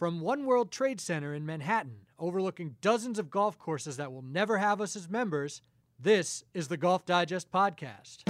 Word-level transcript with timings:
From 0.00 0.22
One 0.22 0.46
World 0.46 0.70
Trade 0.72 0.98
Center 0.98 1.34
in 1.34 1.44
Manhattan, 1.44 2.06
overlooking 2.18 2.76
dozens 2.80 3.18
of 3.18 3.30
golf 3.30 3.58
courses 3.58 3.98
that 3.98 4.10
will 4.10 4.22
never 4.22 4.56
have 4.56 4.80
us 4.80 4.96
as 4.96 5.10
members, 5.10 5.60
this 5.98 6.42
is 6.54 6.68
the 6.68 6.78
Golf 6.78 7.04
Digest 7.04 7.52
Podcast. 7.52 8.22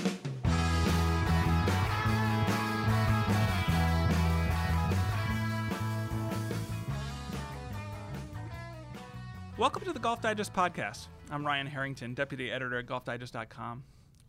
Welcome 9.57 9.85
to 9.85 9.93
the 9.93 10.01
Golf 10.01 10.21
Digest 10.21 10.53
podcast. 10.53 11.07
I'm 11.31 11.47
Ryan 11.47 11.69
Harrington, 11.69 12.15
deputy 12.15 12.51
editor 12.51 12.81
at 12.81 12.87
golfdigest.com. 12.87 13.85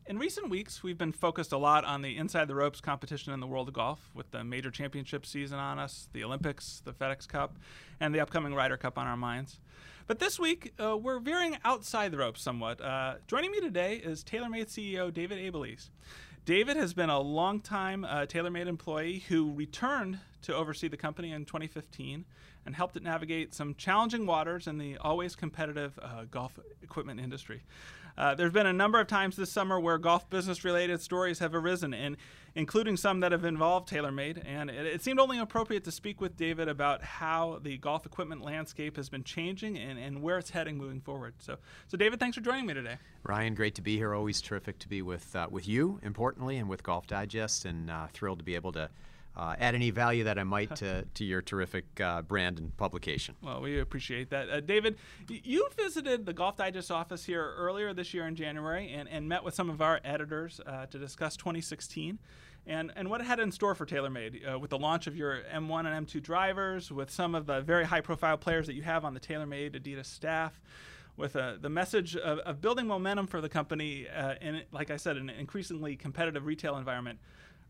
In 0.07 0.17
recent 0.17 0.49
weeks, 0.49 0.81
we've 0.81 0.97
been 0.97 1.11
focused 1.11 1.51
a 1.51 1.57
lot 1.57 1.85
on 1.85 2.01
the 2.01 2.17
inside 2.17 2.47
the 2.47 2.55
ropes 2.55 2.81
competition 2.81 3.33
in 3.33 3.39
the 3.39 3.45
world 3.45 3.67
of 3.67 3.75
golf, 3.75 4.09
with 4.15 4.31
the 4.31 4.43
major 4.43 4.71
championship 4.71 5.27
season 5.27 5.59
on 5.59 5.77
us, 5.77 6.09
the 6.11 6.23
Olympics, 6.23 6.81
the 6.83 6.91
FedEx 6.91 7.27
Cup, 7.27 7.55
and 7.99 8.13
the 8.13 8.19
upcoming 8.19 8.55
Ryder 8.55 8.77
Cup 8.77 8.97
on 8.97 9.05
our 9.05 9.15
minds. 9.15 9.59
But 10.07 10.17
this 10.17 10.39
week, 10.39 10.73
uh, 10.83 10.97
we're 10.97 11.19
veering 11.19 11.59
outside 11.63 12.11
the 12.11 12.17
ropes 12.17 12.41
somewhat. 12.41 12.81
Uh, 12.81 13.15
joining 13.27 13.51
me 13.51 13.61
today 13.61 13.97
is 13.97 14.23
TaylorMade 14.23 14.69
CEO 14.69 15.13
David 15.13 15.37
Abeles. 15.37 15.89
David 16.45 16.77
has 16.77 16.95
been 16.95 17.11
a 17.11 17.19
longtime 17.19 18.03
uh, 18.03 18.25
TaylorMade 18.25 18.65
employee 18.65 19.19
who 19.29 19.53
returned 19.53 20.17
to 20.41 20.55
oversee 20.55 20.87
the 20.87 20.97
company 20.97 21.31
in 21.31 21.45
2015 21.45 22.25
and 22.65 22.75
helped 22.75 22.95
it 22.95 23.03
navigate 23.03 23.53
some 23.53 23.75
challenging 23.75 24.25
waters 24.25 24.65
in 24.65 24.79
the 24.79 24.97
always 24.97 25.35
competitive 25.35 25.97
uh, 26.01 26.25
golf 26.31 26.59
equipment 26.81 27.19
industry. 27.19 27.61
Uh, 28.17 28.35
there's 28.35 28.51
been 28.53 28.67
a 28.67 28.73
number 28.73 28.99
of 28.99 29.07
times 29.07 29.35
this 29.35 29.51
summer 29.51 29.79
where 29.79 29.97
golf 29.97 30.29
business 30.29 30.63
related 30.63 31.01
stories 31.01 31.39
have 31.39 31.55
arisen, 31.55 31.93
and 31.93 32.17
including 32.55 32.97
some 32.97 33.19
that 33.21 33.31
have 33.31 33.45
involved 33.45 33.89
TaylorMade. 33.89 34.43
And 34.45 34.69
it, 34.69 34.85
it, 34.85 35.01
seemed 35.01 35.19
only 35.19 35.39
appropriate 35.39 35.83
to 35.85 35.91
speak 35.91 36.19
with 36.19 36.35
David 36.35 36.67
about 36.67 37.03
how 37.03 37.59
the 37.61 37.77
golf 37.77 38.05
equipment 38.05 38.41
landscape 38.43 38.97
has 38.97 39.09
been 39.09 39.23
changing 39.23 39.77
and, 39.77 39.97
and 39.97 40.21
where 40.21 40.37
it's 40.37 40.49
heading 40.49 40.77
moving 40.77 41.01
forward. 41.01 41.35
So, 41.39 41.57
so 41.87 41.97
David, 41.97 42.19
thanks 42.19 42.35
for 42.37 42.43
joining 42.43 42.65
me 42.65 42.73
today. 42.73 42.97
Ryan, 43.23 43.55
great 43.55 43.75
to 43.75 43.81
be 43.81 43.97
here. 43.97 44.13
Always 44.13 44.41
terrific 44.41 44.79
to 44.79 44.89
be 44.89 45.01
with 45.01 45.35
uh, 45.35 45.47
with 45.49 45.67
you, 45.67 45.99
importantly, 46.03 46.57
and 46.57 46.67
with 46.67 46.83
Golf 46.83 47.07
Digest, 47.07 47.65
and 47.65 47.89
uh, 47.89 48.07
thrilled 48.11 48.39
to 48.39 48.45
be 48.45 48.55
able 48.55 48.71
to 48.73 48.89
uh, 49.35 49.55
add 49.59 49.75
any 49.75 49.91
value 49.91 50.23
that 50.25 50.37
I 50.37 50.43
might 50.43 50.75
to, 50.77 51.05
to 51.13 51.25
your 51.25 51.41
terrific 51.41 51.85
uh, 52.01 52.21
brand 52.21 52.59
and 52.59 52.75
publication. 52.77 53.35
Well, 53.41 53.61
we 53.61 53.79
appreciate 53.79 54.29
that. 54.31 54.49
Uh, 54.49 54.59
David, 54.59 54.97
you 55.29 55.67
visited 55.77 56.25
the 56.25 56.33
Golf 56.33 56.57
Digest 56.57 56.91
office 56.91 57.25
here 57.25 57.53
earlier 57.57 57.93
this 57.93 58.13
year 58.13 58.27
in 58.27 58.35
January 58.35 58.91
and, 58.91 59.07
and 59.09 59.27
met 59.27 59.43
with 59.43 59.53
some 59.53 59.69
of 59.69 59.81
our 59.81 59.99
editors 60.03 60.59
uh, 60.65 60.85
to 60.87 60.97
discuss 60.97 61.37
2016 61.37 62.19
and, 62.67 62.91
and 62.95 63.09
what 63.09 63.21
it 63.21 63.27
had 63.27 63.39
in 63.39 63.51
store 63.51 63.73
for 63.73 63.85
TaylorMade 63.85 64.53
uh, 64.53 64.59
with 64.59 64.69
the 64.69 64.77
launch 64.77 65.07
of 65.07 65.15
your 65.15 65.41
M1 65.53 65.85
and 65.91 66.07
M2 66.07 66.21
drivers, 66.21 66.91
with 66.91 67.09
some 67.09 67.33
of 67.33 67.47
the 67.47 67.61
very 67.61 67.85
high 67.85 68.01
profile 68.01 68.37
players 68.37 68.67
that 68.67 68.75
you 68.75 68.83
have 68.83 69.03
on 69.03 69.13
the 69.13 69.19
TaylorMade 69.19 69.81
Adidas 69.81 70.05
staff 70.05 70.61
with 71.17 71.35
uh, 71.35 71.55
the 71.59 71.69
message 71.69 72.15
of, 72.15 72.39
of, 72.39 72.61
building 72.61 72.87
momentum 72.87 73.27
for 73.27 73.41
the 73.41 73.49
company 73.49 74.07
uh, 74.07 74.35
in, 74.41 74.61
like 74.71 74.89
I 74.89 74.97
said, 74.97 75.17
an 75.17 75.29
increasingly 75.29 75.95
competitive 75.95 76.45
retail 76.45 76.77
environment 76.77 77.19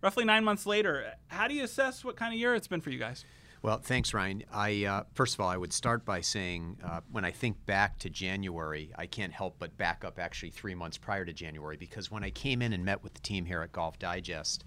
roughly 0.02 0.26
nine 0.26 0.44
months 0.44 0.66
later. 0.66 1.14
How 1.28 1.48
do 1.48 1.54
you 1.54 1.64
assess 1.64 2.04
what 2.04 2.16
kind 2.16 2.34
of 2.34 2.40
year 2.40 2.56
it's 2.56 2.68
been 2.68 2.82
for 2.82 2.90
you 2.90 3.00
guys? 3.00 3.26
Well, 3.64 3.78
thanks, 3.78 4.12
Ryan. 4.12 4.44
I 4.52 4.86
uh, 4.86 5.04
first 5.14 5.36
of 5.36 5.42
all, 5.42 5.50
I 5.50 5.56
would 5.56 5.72
start 5.72 6.04
by 6.04 6.22
saying 6.22 6.78
uh, 6.84 7.02
when 7.12 7.24
I 7.24 7.30
think 7.30 7.64
back 7.68 8.00
to 8.00 8.10
January, 8.10 8.92
I 8.96 9.06
can't 9.06 9.32
help 9.32 9.58
but 9.60 9.78
back 9.78 10.04
up 10.04 10.18
actually 10.18 10.50
three 10.50 10.74
months 10.74 10.98
prior 10.98 11.26
to 11.26 11.34
January 11.34 11.78
because 11.78 12.10
when 12.10 12.24
I 12.24 12.32
came 12.32 12.64
in 12.64 12.74
and 12.74 12.84
met 12.84 13.04
with 13.04 13.14
the 13.14 13.22
team 13.22 13.46
here 13.46 13.62
at 13.62 13.72
Golf 13.72 14.00
Digest, 14.00 14.64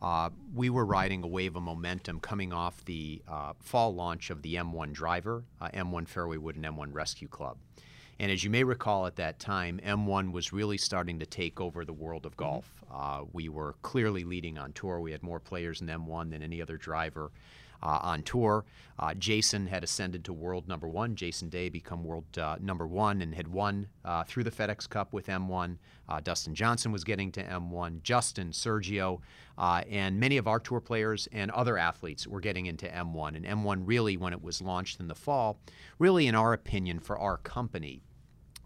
uh, 0.00 0.30
we 0.54 0.70
were 0.70 0.84
riding 0.84 1.24
a 1.24 1.26
wave 1.26 1.56
of 1.56 1.62
momentum 1.62 2.20
coming 2.20 2.52
off 2.52 2.84
the 2.84 3.20
uh, 3.26 3.54
fall 3.58 3.92
launch 3.94 4.30
of 4.30 4.42
the 4.42 4.54
M1 4.54 4.92
driver, 4.92 5.42
uh, 5.60 5.68
M1 5.70 6.06
Fairway 6.06 6.36
Wood, 6.36 6.54
and 6.54 6.64
M1 6.64 6.94
Rescue 6.94 7.28
Club. 7.28 7.56
And 8.18 8.32
as 8.32 8.42
you 8.42 8.50
may 8.50 8.64
recall 8.64 9.06
at 9.06 9.16
that 9.16 9.38
time, 9.38 9.78
M1 9.84 10.32
was 10.32 10.52
really 10.52 10.78
starting 10.78 11.18
to 11.18 11.26
take 11.26 11.60
over 11.60 11.84
the 11.84 11.92
world 11.92 12.24
of 12.24 12.32
mm-hmm. 12.32 12.44
golf. 12.44 12.72
Uh, 12.92 13.24
we 13.32 13.48
were 13.48 13.74
clearly 13.82 14.24
leading 14.24 14.58
on 14.58 14.72
tour. 14.72 15.00
We 15.00 15.12
had 15.12 15.22
more 15.22 15.40
players 15.40 15.80
in 15.80 15.86
M1 15.88 16.30
than 16.30 16.42
any 16.42 16.62
other 16.62 16.76
driver. 16.76 17.30
Uh, 17.82 17.98
on 18.02 18.22
tour. 18.22 18.64
Uh, 18.98 19.12
Jason 19.12 19.66
had 19.66 19.84
ascended 19.84 20.24
to 20.24 20.32
world 20.32 20.66
number 20.66 20.88
one. 20.88 21.14
Jason 21.14 21.50
Day 21.50 21.68
become 21.68 22.04
world 22.04 22.24
uh, 22.38 22.56
number 22.58 22.86
one 22.86 23.20
and 23.20 23.34
had 23.34 23.46
won 23.46 23.86
uh, 24.02 24.24
through 24.24 24.44
the 24.44 24.50
FedEx 24.50 24.88
Cup 24.88 25.12
with 25.12 25.26
M1. 25.26 25.76
Uh, 26.08 26.20
Dustin 26.20 26.54
Johnson 26.54 26.90
was 26.90 27.04
getting 27.04 27.30
to 27.32 27.44
M1. 27.44 28.02
Justin, 28.02 28.50
Sergio, 28.50 29.20
uh, 29.58 29.82
and 29.90 30.18
many 30.18 30.38
of 30.38 30.48
our 30.48 30.58
tour 30.58 30.80
players 30.80 31.28
and 31.32 31.50
other 31.50 31.76
athletes 31.76 32.26
were 32.26 32.40
getting 32.40 32.64
into 32.64 32.86
M1. 32.86 33.36
And 33.36 33.44
M1 33.44 33.82
really, 33.84 34.16
when 34.16 34.32
it 34.32 34.42
was 34.42 34.62
launched 34.62 34.98
in 34.98 35.08
the 35.08 35.14
fall, 35.14 35.60
really, 35.98 36.26
in 36.26 36.34
our 36.34 36.54
opinion, 36.54 36.98
for 36.98 37.18
our 37.18 37.36
company, 37.36 38.00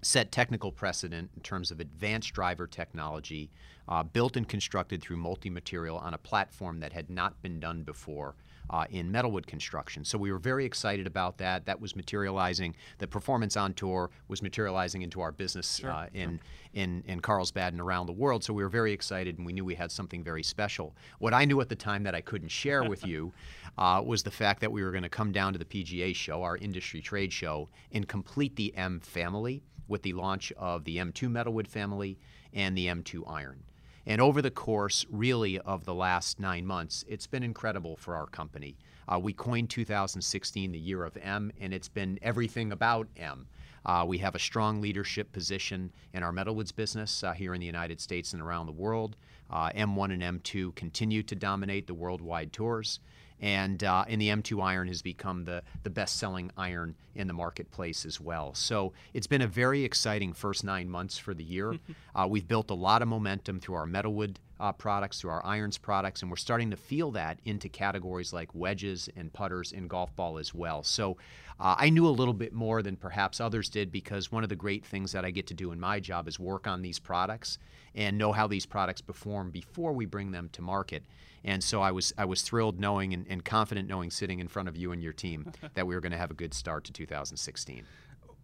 set 0.02 0.32
technical 0.32 0.72
precedent 0.72 1.30
in 1.34 1.42
terms 1.42 1.70
of 1.70 1.80
advanced 1.80 2.32
driver 2.32 2.66
technology 2.66 3.50
uh, 3.88 4.02
built 4.02 4.36
and 4.36 4.48
constructed 4.48 5.02
through 5.02 5.16
multi-material 5.16 5.98
on 5.98 6.14
a 6.14 6.18
platform 6.18 6.80
that 6.80 6.92
had 6.92 7.10
not 7.10 7.40
been 7.42 7.60
done 7.60 7.82
before 7.82 8.34
uh, 8.70 8.84
in 8.90 9.12
metalwood 9.12 9.46
construction. 9.46 10.04
So 10.04 10.16
we 10.16 10.30
were 10.30 10.38
very 10.38 10.64
excited 10.64 11.06
about 11.06 11.38
that. 11.38 11.66
That 11.66 11.80
was 11.80 11.96
materializing. 11.96 12.76
The 12.98 13.08
performance 13.08 13.56
on 13.56 13.74
tour 13.74 14.10
was 14.28 14.42
materializing 14.42 15.02
into 15.02 15.20
our 15.20 15.32
business 15.32 15.76
sure, 15.76 15.90
uh, 15.90 16.06
in, 16.14 16.30
sure. 16.30 16.38
in 16.74 17.02
in 17.06 17.20
Carlsbad 17.20 17.72
and 17.72 17.80
around 17.80 18.06
the 18.06 18.12
world. 18.12 18.44
So 18.44 18.52
we 18.54 18.62
were 18.62 18.68
very 18.68 18.92
excited, 18.92 19.38
and 19.38 19.46
we 19.46 19.52
knew 19.52 19.64
we 19.64 19.74
had 19.74 19.90
something 19.90 20.22
very 20.22 20.44
special. 20.44 20.94
What 21.18 21.34
I 21.34 21.44
knew 21.44 21.60
at 21.60 21.68
the 21.68 21.76
time 21.76 22.04
that 22.04 22.14
I 22.14 22.20
couldn't 22.20 22.50
share 22.50 22.88
with 22.88 23.04
you 23.04 23.32
uh, 23.78 24.02
was 24.04 24.22
the 24.22 24.30
fact 24.30 24.60
that 24.60 24.70
we 24.70 24.84
were 24.84 24.92
going 24.92 25.02
to 25.02 25.08
come 25.08 25.32
down 25.32 25.52
to 25.52 25.58
the 25.58 25.64
PGA 25.64 26.14
show, 26.14 26.44
our 26.44 26.56
industry 26.56 27.00
trade 27.00 27.32
show, 27.32 27.68
and 27.92 28.06
complete 28.06 28.54
the 28.54 28.74
M 28.76 29.00
family 29.00 29.62
with 29.90 30.02
the 30.02 30.14
launch 30.14 30.52
of 30.52 30.84
the 30.84 30.96
M2 30.96 31.28
metalwood 31.28 31.66
family 31.66 32.18
and 32.54 32.76
the 32.76 32.86
M2 32.86 33.22
iron. 33.26 33.62
And 34.06 34.20
over 34.20 34.40
the 34.40 34.50
course, 34.50 35.04
really, 35.10 35.58
of 35.58 35.84
the 35.84 35.94
last 35.94 36.40
nine 36.40 36.64
months, 36.64 37.04
it's 37.06 37.26
been 37.26 37.42
incredible 37.42 37.96
for 37.96 38.14
our 38.14 38.26
company. 38.26 38.78
Uh, 39.06 39.18
we 39.18 39.32
coined 39.32 39.68
2016 39.68 40.72
the 40.72 40.78
year 40.78 41.04
of 41.04 41.16
M, 41.18 41.52
and 41.60 41.74
it's 41.74 41.88
been 41.88 42.18
everything 42.22 42.72
about 42.72 43.08
M. 43.16 43.46
Uh, 43.84 44.04
we 44.06 44.18
have 44.18 44.34
a 44.34 44.38
strong 44.38 44.80
leadership 44.80 45.32
position 45.32 45.92
in 46.12 46.22
our 46.22 46.32
metalwoods 46.32 46.74
business 46.74 47.22
uh, 47.24 47.32
here 47.32 47.54
in 47.54 47.60
the 47.60 47.66
United 47.66 48.00
States 48.00 48.32
and 48.32 48.40
around 48.40 48.66
the 48.66 48.72
world. 48.72 49.16
Uh, 49.50 49.70
M1 49.70 50.12
and 50.12 50.42
M2 50.42 50.74
continue 50.74 51.22
to 51.24 51.34
dominate 51.34 51.86
the 51.86 51.94
worldwide 51.94 52.52
tours 52.52 53.00
and 53.40 53.82
uh, 53.82 54.04
and 54.08 54.20
the 54.20 54.28
M2 54.28 54.62
iron 54.62 54.88
has 54.88 55.02
become 55.02 55.44
the 55.44 55.62
the 55.82 55.90
best 55.90 56.16
selling 56.16 56.50
iron 56.56 56.94
in 57.14 57.26
the 57.26 57.32
marketplace 57.32 58.04
as 58.04 58.20
well. 58.20 58.54
So 58.54 58.92
it's 59.14 59.26
been 59.26 59.42
a 59.42 59.46
very 59.46 59.84
exciting 59.84 60.32
first 60.32 60.64
nine 60.64 60.88
months 60.88 61.18
for 61.18 61.34
the 61.34 61.44
year. 61.44 61.74
uh, 62.14 62.26
we've 62.28 62.46
built 62.46 62.70
a 62.70 62.74
lot 62.74 63.02
of 63.02 63.08
momentum 63.08 63.60
through 63.60 63.76
our 63.76 63.86
metalwood 63.86 64.36
uh, 64.60 64.72
products, 64.72 65.20
through 65.20 65.30
our 65.30 65.44
irons 65.44 65.78
products, 65.78 66.22
and 66.22 66.30
we're 66.30 66.36
starting 66.36 66.70
to 66.70 66.76
feel 66.76 67.10
that 67.12 67.38
into 67.44 67.68
categories 67.68 68.32
like 68.32 68.54
wedges 68.54 69.08
and 69.16 69.32
putters 69.32 69.72
and 69.72 69.88
golf 69.88 70.14
ball 70.14 70.38
as 70.38 70.54
well. 70.54 70.82
So 70.82 71.16
uh, 71.58 71.74
I 71.78 71.90
knew 71.90 72.06
a 72.06 72.10
little 72.10 72.34
bit 72.34 72.52
more 72.52 72.82
than 72.82 72.96
perhaps 72.96 73.40
others 73.40 73.68
did 73.68 73.90
because 73.90 74.30
one 74.30 74.42
of 74.42 74.48
the 74.48 74.56
great 74.56 74.84
things 74.84 75.12
that 75.12 75.24
I 75.24 75.30
get 75.30 75.46
to 75.48 75.54
do 75.54 75.72
in 75.72 75.80
my 75.80 75.98
job 75.98 76.28
is 76.28 76.38
work 76.38 76.66
on 76.66 76.82
these 76.82 76.98
products 76.98 77.58
and 77.94 78.16
know 78.16 78.32
how 78.32 78.46
these 78.46 78.66
products 78.66 79.00
perform 79.00 79.50
before 79.50 79.92
we 79.92 80.06
bring 80.06 80.30
them 80.30 80.48
to 80.52 80.62
market. 80.62 81.02
And 81.42 81.64
so 81.64 81.80
I 81.80 81.90
was 81.90 82.12
I 82.18 82.26
was 82.26 82.42
thrilled 82.42 82.78
knowing 82.78 83.14
and, 83.14 83.26
and 83.28 83.44
confident 83.44 83.88
knowing 83.88 84.10
sitting 84.10 84.40
in 84.40 84.48
front 84.48 84.68
of 84.68 84.76
you 84.76 84.92
and 84.92 85.02
your 85.02 85.14
team 85.14 85.52
that 85.74 85.86
we 85.86 85.94
were 85.94 86.00
going 86.00 86.12
to 86.12 86.18
have 86.18 86.30
a 86.30 86.34
good 86.34 86.54
start 86.54 86.84
to 86.84 86.92
2016. 86.92 87.84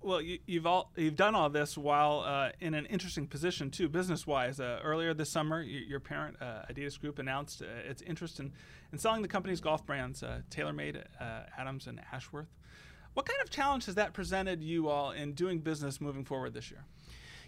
Well, 0.03 0.21
you, 0.21 0.39
have 0.55 0.67
all 0.67 0.93
you've 0.97 1.17
done 1.17 1.35
all 1.35 1.51
this 1.51 1.77
while 1.77 2.21
uh, 2.21 2.51
in 2.61 2.75
an 2.75 2.87
interesting 2.87 3.27
position 3.27 3.71
too, 3.71 3.89
business-wise. 3.89 4.61
Uh, 4.61 4.79
earlier 4.85 5.15
this 5.15 5.31
summer, 5.31 5.61
your 5.63 6.01
parent 6.01 6.37
uh, 6.41 6.63
Adidas 6.71 7.01
Group 7.01 7.19
announced 7.19 7.63
uh, 7.63 7.67
its 7.89 8.03
interest 8.03 8.39
in, 8.39 8.53
in 8.93 8.99
selling 8.99 9.23
the 9.23 9.29
company's 9.29 9.61
golf 9.61 9.85
brands, 9.85 10.23
uh, 10.23 10.43
TaylorMade, 10.51 11.03
uh, 11.21 11.41
Adams, 11.59 11.87
and 11.87 12.01
Ashworth. 12.13 12.47
What 13.15 13.27
kind 13.27 13.41
of 13.43 13.51
challenge 13.51 13.87
has 13.87 13.95
that 13.95 14.13
presented 14.13 14.63
you 14.63 14.89
all 14.89 15.11
in 15.11 15.33
doing 15.33 15.61
business 15.61 16.01
moving 16.01 16.25
forward 16.25 16.53
this 16.53 16.71
year? 16.71 16.85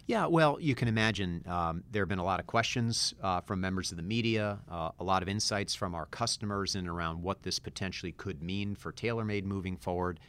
Yeah, 0.09 0.25
well, 0.25 0.57
you 0.59 0.73
can 0.73 0.87
imagine 0.87 1.43
um, 1.47 1.83
there 1.91 2.01
have 2.01 2.09
been 2.09 2.17
a 2.17 2.23
lot 2.23 2.39
of 2.39 2.47
questions 2.47 3.13
uh, 3.21 3.41
from 3.41 3.61
members 3.61 3.91
of 3.91 3.97
the 3.97 4.03
media, 4.03 4.57
uh, 4.67 4.89
a 4.99 5.03
lot 5.03 5.21
of 5.21 5.29
insights 5.29 5.75
from 5.75 5.93
our 5.93 6.07
customers 6.07 6.75
in 6.75 6.87
around 6.87 7.21
what 7.21 7.43
this 7.43 7.59
potentially 7.59 8.11
could 8.11 8.41
mean 8.41 8.73
for 8.73 8.91
TaylorMade 8.91 9.43
moving 9.43 9.77
forward. 9.77 10.19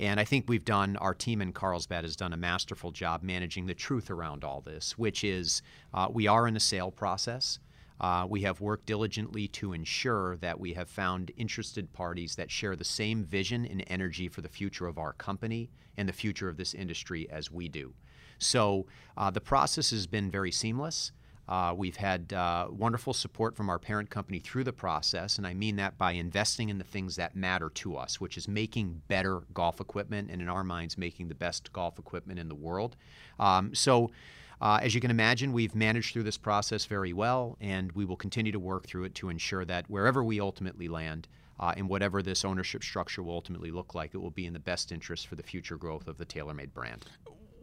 And 0.00 0.18
I 0.18 0.24
think 0.24 0.46
we've 0.48 0.64
done, 0.64 0.96
our 0.96 1.12
team 1.12 1.42
in 1.42 1.52
Carlsbad 1.52 2.04
has 2.04 2.16
done 2.16 2.32
a 2.32 2.36
masterful 2.38 2.90
job 2.90 3.22
managing 3.22 3.66
the 3.66 3.74
truth 3.74 4.10
around 4.10 4.44
all 4.44 4.62
this, 4.62 4.96
which 4.96 5.22
is 5.24 5.60
uh, 5.92 6.08
we 6.10 6.26
are 6.26 6.48
in 6.48 6.56
a 6.56 6.60
sale 6.60 6.90
process. 6.90 7.58
Uh, 8.00 8.26
we 8.26 8.40
have 8.40 8.62
worked 8.62 8.86
diligently 8.86 9.46
to 9.48 9.74
ensure 9.74 10.38
that 10.38 10.58
we 10.58 10.72
have 10.72 10.88
found 10.88 11.30
interested 11.36 11.92
parties 11.92 12.34
that 12.36 12.50
share 12.50 12.74
the 12.74 12.82
same 12.84 13.22
vision 13.22 13.66
and 13.66 13.84
energy 13.88 14.26
for 14.26 14.40
the 14.40 14.48
future 14.48 14.86
of 14.86 14.96
our 14.96 15.12
company 15.12 15.68
and 15.98 16.08
the 16.08 16.14
future 16.14 16.48
of 16.48 16.56
this 16.56 16.72
industry 16.72 17.28
as 17.30 17.50
we 17.50 17.68
do. 17.68 17.92
So 18.38 18.86
uh, 19.18 19.30
the 19.30 19.42
process 19.42 19.90
has 19.90 20.06
been 20.06 20.30
very 20.30 20.50
seamless. 20.50 21.12
Uh, 21.50 21.74
we've 21.76 21.96
had 21.96 22.32
uh, 22.32 22.68
wonderful 22.70 23.12
support 23.12 23.56
from 23.56 23.68
our 23.68 23.78
parent 23.78 24.08
company 24.08 24.38
through 24.38 24.62
the 24.62 24.72
process, 24.72 25.36
and 25.36 25.44
I 25.44 25.52
mean 25.52 25.74
that 25.76 25.98
by 25.98 26.12
investing 26.12 26.68
in 26.68 26.78
the 26.78 26.84
things 26.84 27.16
that 27.16 27.34
matter 27.34 27.68
to 27.70 27.96
us, 27.96 28.20
which 28.20 28.38
is 28.38 28.46
making 28.46 29.02
better 29.08 29.40
golf 29.52 29.80
equipment, 29.80 30.30
and 30.30 30.40
in 30.40 30.48
our 30.48 30.62
minds, 30.62 30.96
making 30.96 31.26
the 31.26 31.34
best 31.34 31.72
golf 31.72 31.98
equipment 31.98 32.38
in 32.38 32.48
the 32.48 32.54
world. 32.54 32.94
Um, 33.40 33.74
so, 33.74 34.12
uh, 34.60 34.78
as 34.80 34.94
you 34.94 35.00
can 35.00 35.10
imagine, 35.10 35.52
we've 35.52 35.74
managed 35.74 36.12
through 36.12 36.22
this 36.22 36.36
process 36.36 36.84
very 36.84 37.12
well, 37.12 37.56
and 37.60 37.90
we 37.92 38.04
will 38.04 38.16
continue 38.16 38.52
to 38.52 38.60
work 38.60 38.86
through 38.86 39.04
it 39.04 39.16
to 39.16 39.28
ensure 39.28 39.64
that 39.64 39.90
wherever 39.90 40.22
we 40.22 40.38
ultimately 40.38 40.86
land, 40.86 41.26
uh, 41.58 41.74
and 41.76 41.88
whatever 41.88 42.22
this 42.22 42.44
ownership 42.44 42.84
structure 42.84 43.24
will 43.24 43.34
ultimately 43.34 43.72
look 43.72 43.92
like, 43.92 44.14
it 44.14 44.18
will 44.18 44.30
be 44.30 44.46
in 44.46 44.52
the 44.52 44.60
best 44.60 44.92
interest 44.92 45.26
for 45.26 45.34
the 45.34 45.42
future 45.42 45.76
growth 45.76 46.06
of 46.06 46.16
the 46.16 46.24
TaylorMade 46.24 46.72
brand. 46.72 47.06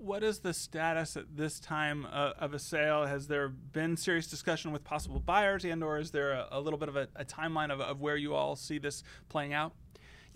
What 0.08 0.24
is 0.24 0.40
the 0.40 0.54
status 0.54 1.18
at 1.18 1.36
this 1.36 1.60
time 1.60 2.08
uh, 2.10 2.32
of 2.40 2.54
a 2.54 2.60
sale? 2.60 3.06
Has 3.06 3.28
there 3.28 3.50
been 3.50 3.98
serious 3.98 4.26
discussion 4.26 4.72
with 4.72 4.86
possible 4.86 5.20
buyers, 5.20 5.66
and/or 5.66 6.00
is 6.00 6.12
there 6.12 6.32
a, 6.32 6.48
a 6.54 6.62
little 6.62 6.80
bit 6.80 6.88
of 6.88 6.96
a, 6.96 7.10
a 7.18 7.26
timeline 7.26 7.74
of, 7.74 7.82
of 7.82 8.00
where 8.00 8.16
you 8.16 8.34
all 8.34 8.56
see 8.56 8.78
this 8.78 9.04
playing 9.28 9.52
out? 9.52 9.74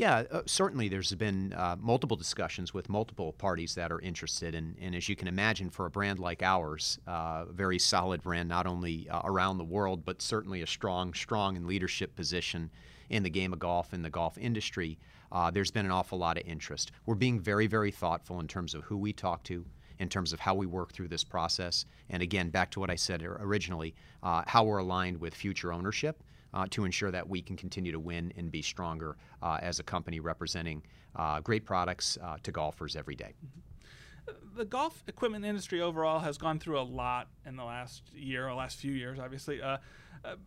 Yeah, 0.02 0.24
uh, 0.32 0.42
certainly 0.48 0.90
there's 0.90 1.14
been 1.14 1.54
uh, 1.54 1.76
multiple 1.80 2.18
discussions 2.18 2.74
with 2.74 2.90
multiple 2.90 3.34
parties 3.34 3.76
that 3.76 3.92
are 3.92 4.02
interested. 4.02 4.56
And, 4.56 4.76
and, 4.82 4.96
as 4.96 5.08
you 5.08 5.16
can 5.16 5.28
imagine, 5.28 5.70
for 5.70 5.86
a 5.86 5.92
brand 5.92 6.18
like 6.18 6.42
ours, 6.42 6.98
uh, 7.06 7.46
very 7.46 7.78
solid 7.78 8.24
brand, 8.24 8.50
not 8.50 8.66
only 8.66 9.08
uh, 9.12 9.22
around 9.26 9.60
the 9.60 9.64
world, 9.64 10.04
but 10.04 10.20
certainly 10.20 10.64
a 10.64 10.66
strong, 10.66 11.14
strong 11.14 11.56
in 11.56 11.68
leadership 11.68 12.16
position 12.16 12.72
in 13.12 13.22
the 13.22 13.30
game 13.30 13.54
of 13.54 13.60
golf, 13.60 13.94
in 13.94 14.02
the 14.02 14.10
golf 14.10 14.40
industry, 14.40 14.98
uh, 15.32 15.52
there's 15.52 15.70
been 15.70 15.86
an 15.86 15.92
awful 15.92 16.18
lot 16.18 16.36
of 16.36 16.48
interest. 16.48 16.92
We're 17.06 17.14
being 17.14 17.40
very, 17.40 17.68
very 17.68 17.92
thoughtful 17.92 18.40
in 18.40 18.48
terms 18.48 18.74
of 18.74 18.84
who 18.86 18.98
we 18.98 19.14
talk 19.14 19.44
to, 19.44 19.64
in 20.00 20.10
terms 20.10 20.34
of 20.34 20.40
how 20.40 20.56
we 20.56 20.66
work 20.66 20.94
through 20.94 21.10
this 21.10 21.24
process. 21.24 21.86
And 22.10 22.24
again, 22.24 22.50
back 22.50 22.72
to 22.72 22.80
what 22.80 22.90
I 22.90 22.96
said 22.96 23.22
originally, 23.22 23.94
uh, 24.24 24.42
how 24.48 24.64
we're 24.64 24.80
aligned 24.80 25.20
with 25.20 25.36
future 25.36 25.72
ownership. 25.72 26.24
Uh, 26.54 26.66
to 26.70 26.84
ensure 26.84 27.12
that 27.12 27.30
we 27.30 27.42
can 27.42 27.56
continue 27.56 27.94
to 27.94 28.00
win 28.00 28.34
and 28.36 28.52
be 28.52 28.62
stronger 28.62 29.16
uh, 29.42 29.58
as 29.62 29.80
a 29.80 29.84
company 29.84 30.20
representing 30.20 30.84
uh, 31.16 31.40
great 31.40 31.64
products 31.66 32.18
uh, 32.22 32.36
to 32.44 32.52
golfers 32.52 32.98
every 32.98 33.16
day. 33.16 33.34
Mm-hmm. 33.46 34.58
The 34.58 34.66
golf 34.66 35.02
equipment 35.08 35.46
industry 35.46 35.82
overall 35.82 36.20
has 36.20 36.38
gone 36.38 36.60
through 36.60 36.80
a 36.80 36.84
lot 36.84 37.30
in 37.46 37.56
the 37.56 37.64
last 37.64 38.04
year, 38.14 38.50
or 38.50 38.54
last 38.54 38.80
few 38.80 38.92
years, 38.92 39.18
obviously. 39.18 39.62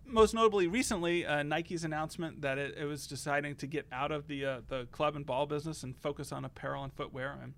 Most 0.07 0.35
notably, 0.35 0.69
recently, 0.69 1.27
uh, 1.27 1.43
Nike's 1.43 1.85
announcement 1.85 2.43
that 2.43 2.59
it, 2.59 2.77
it, 2.79 2.85
was 2.85 3.07
deciding 3.07 3.57
to 3.57 3.67
get 3.67 3.87
out 3.91 4.13
of 4.13 4.29
the 4.29 4.45
uh, 4.45 4.61
the 4.69 4.87
club 4.93 5.17
and 5.17 5.27
ball 5.27 5.47
business 5.47 5.83
and 5.83 5.97
focus 5.97 6.31
on 6.31 6.45
apparel 6.45 6.85
and 6.85 6.93
footwear. 6.93 7.37
And, 7.43 7.55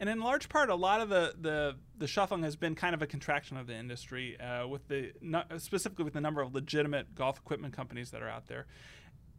and 0.00 0.08
in 0.08 0.20
large 0.20 0.48
part, 0.48 0.68
a 0.68 0.74
lot 0.74 1.00
of 1.00 1.10
the, 1.10 1.34
the, 1.40 1.76
the 1.96 2.08
shuffling 2.08 2.42
has 2.42 2.56
been 2.56 2.74
kind 2.74 2.94
of 2.94 3.02
a 3.02 3.06
contraction 3.06 3.56
of 3.56 3.66
the 3.66 3.76
industry, 3.76 4.40
uh, 4.40 4.66
with 4.66 4.88
the 4.88 5.12
specifically 5.58 6.04
with 6.04 6.14
the 6.14 6.20
number 6.20 6.40
of 6.40 6.54
legitimate 6.54 7.14
golf 7.14 7.38
equipment 7.38 7.74
companies 7.74 8.10
that 8.10 8.22
are 8.22 8.28
out 8.28 8.48
there. 8.48 8.66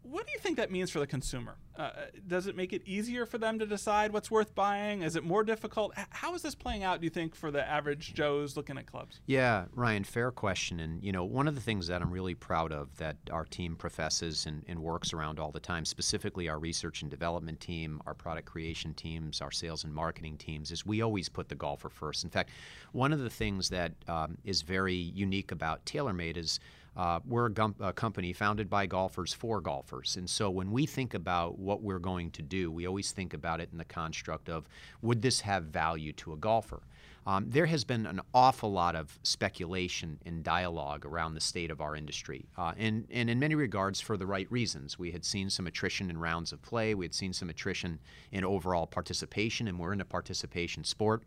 What 0.03 0.25
do 0.25 0.33
you 0.33 0.39
think 0.39 0.57
that 0.57 0.71
means 0.71 0.89
for 0.89 0.99
the 0.99 1.07
consumer? 1.07 1.57
Uh, 1.77 1.91
does 2.27 2.47
it 2.47 2.55
make 2.55 2.73
it 2.73 2.81
easier 2.85 3.25
for 3.25 3.37
them 3.37 3.59
to 3.59 3.65
decide 3.65 4.11
what's 4.11 4.29
worth 4.29 4.53
buying? 4.53 5.03
Is 5.03 5.15
it 5.15 5.23
more 5.23 5.43
difficult? 5.43 5.93
How 6.09 6.33
is 6.35 6.41
this 6.41 6.55
playing 6.55 6.83
out, 6.83 6.99
do 6.99 7.05
you 7.05 7.09
think, 7.09 7.35
for 7.35 7.49
the 7.49 7.65
average 7.67 8.13
Joes 8.13 8.57
looking 8.57 8.77
at 8.77 8.87
clubs? 8.87 9.21
Yeah, 9.25 9.65
Ryan, 9.73 10.03
fair 10.03 10.31
question. 10.31 10.79
And, 10.79 11.03
you 11.03 11.11
know, 11.11 11.23
one 11.23 11.47
of 11.47 11.55
the 11.55 11.61
things 11.61 11.87
that 11.87 12.01
I'm 12.01 12.11
really 12.11 12.35
proud 12.35 12.71
of 12.71 12.95
that 12.97 13.15
our 13.31 13.45
team 13.45 13.75
professes 13.75 14.47
and, 14.47 14.63
and 14.67 14.79
works 14.79 15.13
around 15.13 15.39
all 15.39 15.51
the 15.51 15.59
time, 15.59 15.85
specifically 15.85 16.49
our 16.49 16.59
research 16.59 17.03
and 17.03 17.11
development 17.11 17.59
team, 17.59 18.01
our 18.05 18.13
product 18.13 18.47
creation 18.47 18.93
teams, 18.93 19.39
our 19.39 19.51
sales 19.51 19.83
and 19.83 19.93
marketing 19.93 20.37
teams, 20.37 20.71
is 20.71 20.85
we 20.85 21.01
always 21.01 21.29
put 21.29 21.47
the 21.47 21.55
golfer 21.55 21.89
first. 21.89 22.23
In 22.23 22.29
fact, 22.29 22.49
one 22.91 23.13
of 23.13 23.19
the 23.19 23.29
things 23.29 23.69
that 23.69 23.93
um, 24.07 24.37
is 24.43 24.61
very 24.61 24.95
unique 24.95 25.51
about 25.51 25.85
TaylorMade 25.85 26.37
is 26.37 26.59
uh, 26.95 27.19
we're 27.25 27.47
a, 27.47 27.73
a, 27.79 27.93
company 27.93 28.33
founded 28.33 28.69
by 28.69 28.85
golfers 28.85 29.33
for 29.33 29.61
golfers. 29.61 30.17
And 30.17 30.29
so 30.29 30.49
when 30.49 30.71
we 30.71 30.85
think 30.85 31.13
about 31.13 31.57
what 31.57 31.81
we're 31.81 31.99
going 31.99 32.31
to 32.31 32.41
do, 32.41 32.69
we 32.69 32.85
always 32.85 33.11
think 33.11 33.33
about 33.33 33.61
it 33.61 33.69
in 33.71 33.77
the 33.77 33.85
construct 33.85 34.49
of 34.49 34.67
would 35.01 35.21
this 35.21 35.41
have 35.41 35.65
value 35.65 36.11
to 36.13 36.33
a 36.33 36.37
golfer? 36.37 36.81
Um, 37.25 37.45
there 37.47 37.67
has 37.67 37.83
been 37.83 38.07
an 38.07 38.19
awful 38.33 38.71
lot 38.71 38.95
of 38.95 39.19
speculation 39.21 40.19
and 40.25 40.43
dialogue 40.43 41.05
around 41.05 41.35
the 41.35 41.39
state 41.39 41.69
of 41.69 41.79
our 41.79 41.95
industry, 41.95 42.45
uh, 42.57 42.73
and, 42.77 43.05
and 43.11 43.29
in 43.29 43.39
many 43.39 43.53
regards 43.53 44.01
for 44.01 44.17
the 44.17 44.25
right 44.25 44.51
reasons. 44.51 44.97
We 44.97 45.11
had 45.11 45.23
seen 45.23 45.49
some 45.51 45.67
attrition 45.67 46.09
in 46.09 46.17
rounds 46.17 46.51
of 46.51 46.61
play, 46.63 46.95
we 46.95 47.05
had 47.05 47.13
seen 47.13 47.31
some 47.31 47.49
attrition 47.51 47.99
in 48.31 48.43
overall 48.43 48.87
participation, 48.87 49.67
and 49.67 49.77
we're 49.77 49.93
in 49.93 50.01
a 50.01 50.05
participation 50.05 50.83
sport. 50.83 51.21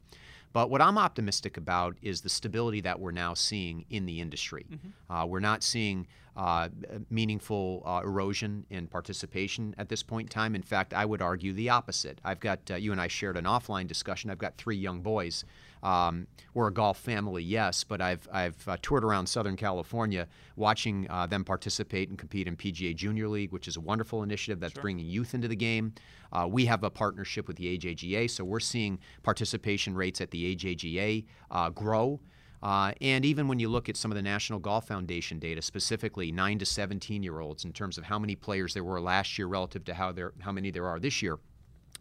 But 0.55 0.71
what 0.71 0.81
I'm 0.81 0.97
optimistic 0.97 1.57
about 1.57 1.97
is 2.01 2.21
the 2.21 2.29
stability 2.29 2.81
that 2.83 3.01
we're 3.01 3.11
now 3.11 3.35
seeing 3.35 3.85
in 3.91 4.07
the 4.07 4.21
industry. 4.21 4.65
Mm-hmm. 4.71 5.13
Uh, 5.13 5.27
we're 5.27 5.41
not 5.41 5.65
seeing 5.65 6.07
uh, 6.37 6.69
meaningful 7.11 7.83
uh, 7.85 8.01
erosion 8.05 8.65
in 8.71 8.87
participation 8.87 9.75
at 9.79 9.89
this 9.89 10.05
point 10.05 10.27
in 10.27 10.31
time. 10.31 10.55
In 10.55 10.63
fact, 10.63 10.95
I 10.95 11.05
would 11.05 11.21
argue 11.21 11.53
the 11.53 11.71
opposite. 11.71 12.21
I've 12.25 12.39
got, 12.39 12.61
uh, 12.71 12.77
you 12.77 12.93
and 12.93 13.01
I 13.01 13.09
shared 13.09 13.37
an 13.37 13.45
offline 13.45 13.89
discussion. 13.89 14.31
I've 14.31 14.39
got 14.39 14.57
three 14.57 14.77
young 14.77 15.01
boys 15.01 15.45
um, 15.85 16.27
we're 16.55 16.69
a 16.69 16.73
golf 16.73 16.99
family, 16.99 17.43
yes, 17.43 17.85
but 17.85 18.01
I've, 18.01 18.27
I've 18.33 18.69
uh, 18.69 18.77
toured 18.81 19.05
around 19.05 19.27
Southern 19.27 19.57
California 19.57 20.27
watching 20.57 21.07
uh, 21.11 21.27
them 21.27 21.45
participate 21.45 22.09
and 22.09 22.19
compete 22.19 22.49
in 22.49 22.57
PGA 22.57 22.95
Junior 22.95 23.29
League, 23.29 23.53
which 23.53 23.69
is 23.69 23.77
a 23.77 23.81
wonderful 23.81 24.23
initiative 24.23 24.61
that's 24.61 24.73
sure. 24.73 24.83
bringing 24.83 25.07
youth 25.07 25.35
into 25.35 25.47
the 25.47 25.57
game. 25.57 25.93
Uh, 26.33 26.47
we 26.51 26.65
have 26.65 26.83
a 26.83 26.91
partnership 26.91 27.47
with 27.47 27.57
the 27.57 27.77
AJGA, 27.79 28.31
so 28.31 28.45
we're 28.45 28.61
seeing 28.61 28.99
participation 29.23 29.95
rates 29.95 30.21
at 30.21 30.31
the 30.31 30.57
AJGA 30.57 31.27
uh, 31.51 31.71
grow. 31.71 32.21
Uh, 32.63 32.93
and 33.03 33.27
even 33.27 33.47
when 33.47 33.59
you 33.59 33.69
look 33.69 33.91
at 33.91 33.97
some 33.97 34.11
of 34.11 34.17
the 34.17 34.23
National 34.23 34.59
Golf 34.59 34.89
Foundation 34.89 35.39
data, 35.39 35.61
specifically 35.61 36.33
9 36.33 36.61
to 36.61 36.65
17 36.65 37.23
year 37.23 37.41
olds, 37.41 37.67
in 37.67 37.75
terms 37.75 37.99
of 37.99 38.05
how 38.05 38.19
many 38.19 38.35
players 38.35 38.73
there 38.73 38.85
were 38.85 39.01
last 39.03 39.37
year 39.37 39.47
relative 39.47 39.85
to 39.85 39.93
how, 39.93 40.13
there, 40.13 40.33
how 40.41 40.51
many 40.51 40.71
there 40.71 40.87
are 40.87 40.99
this 40.99 41.21
year, 41.21 41.39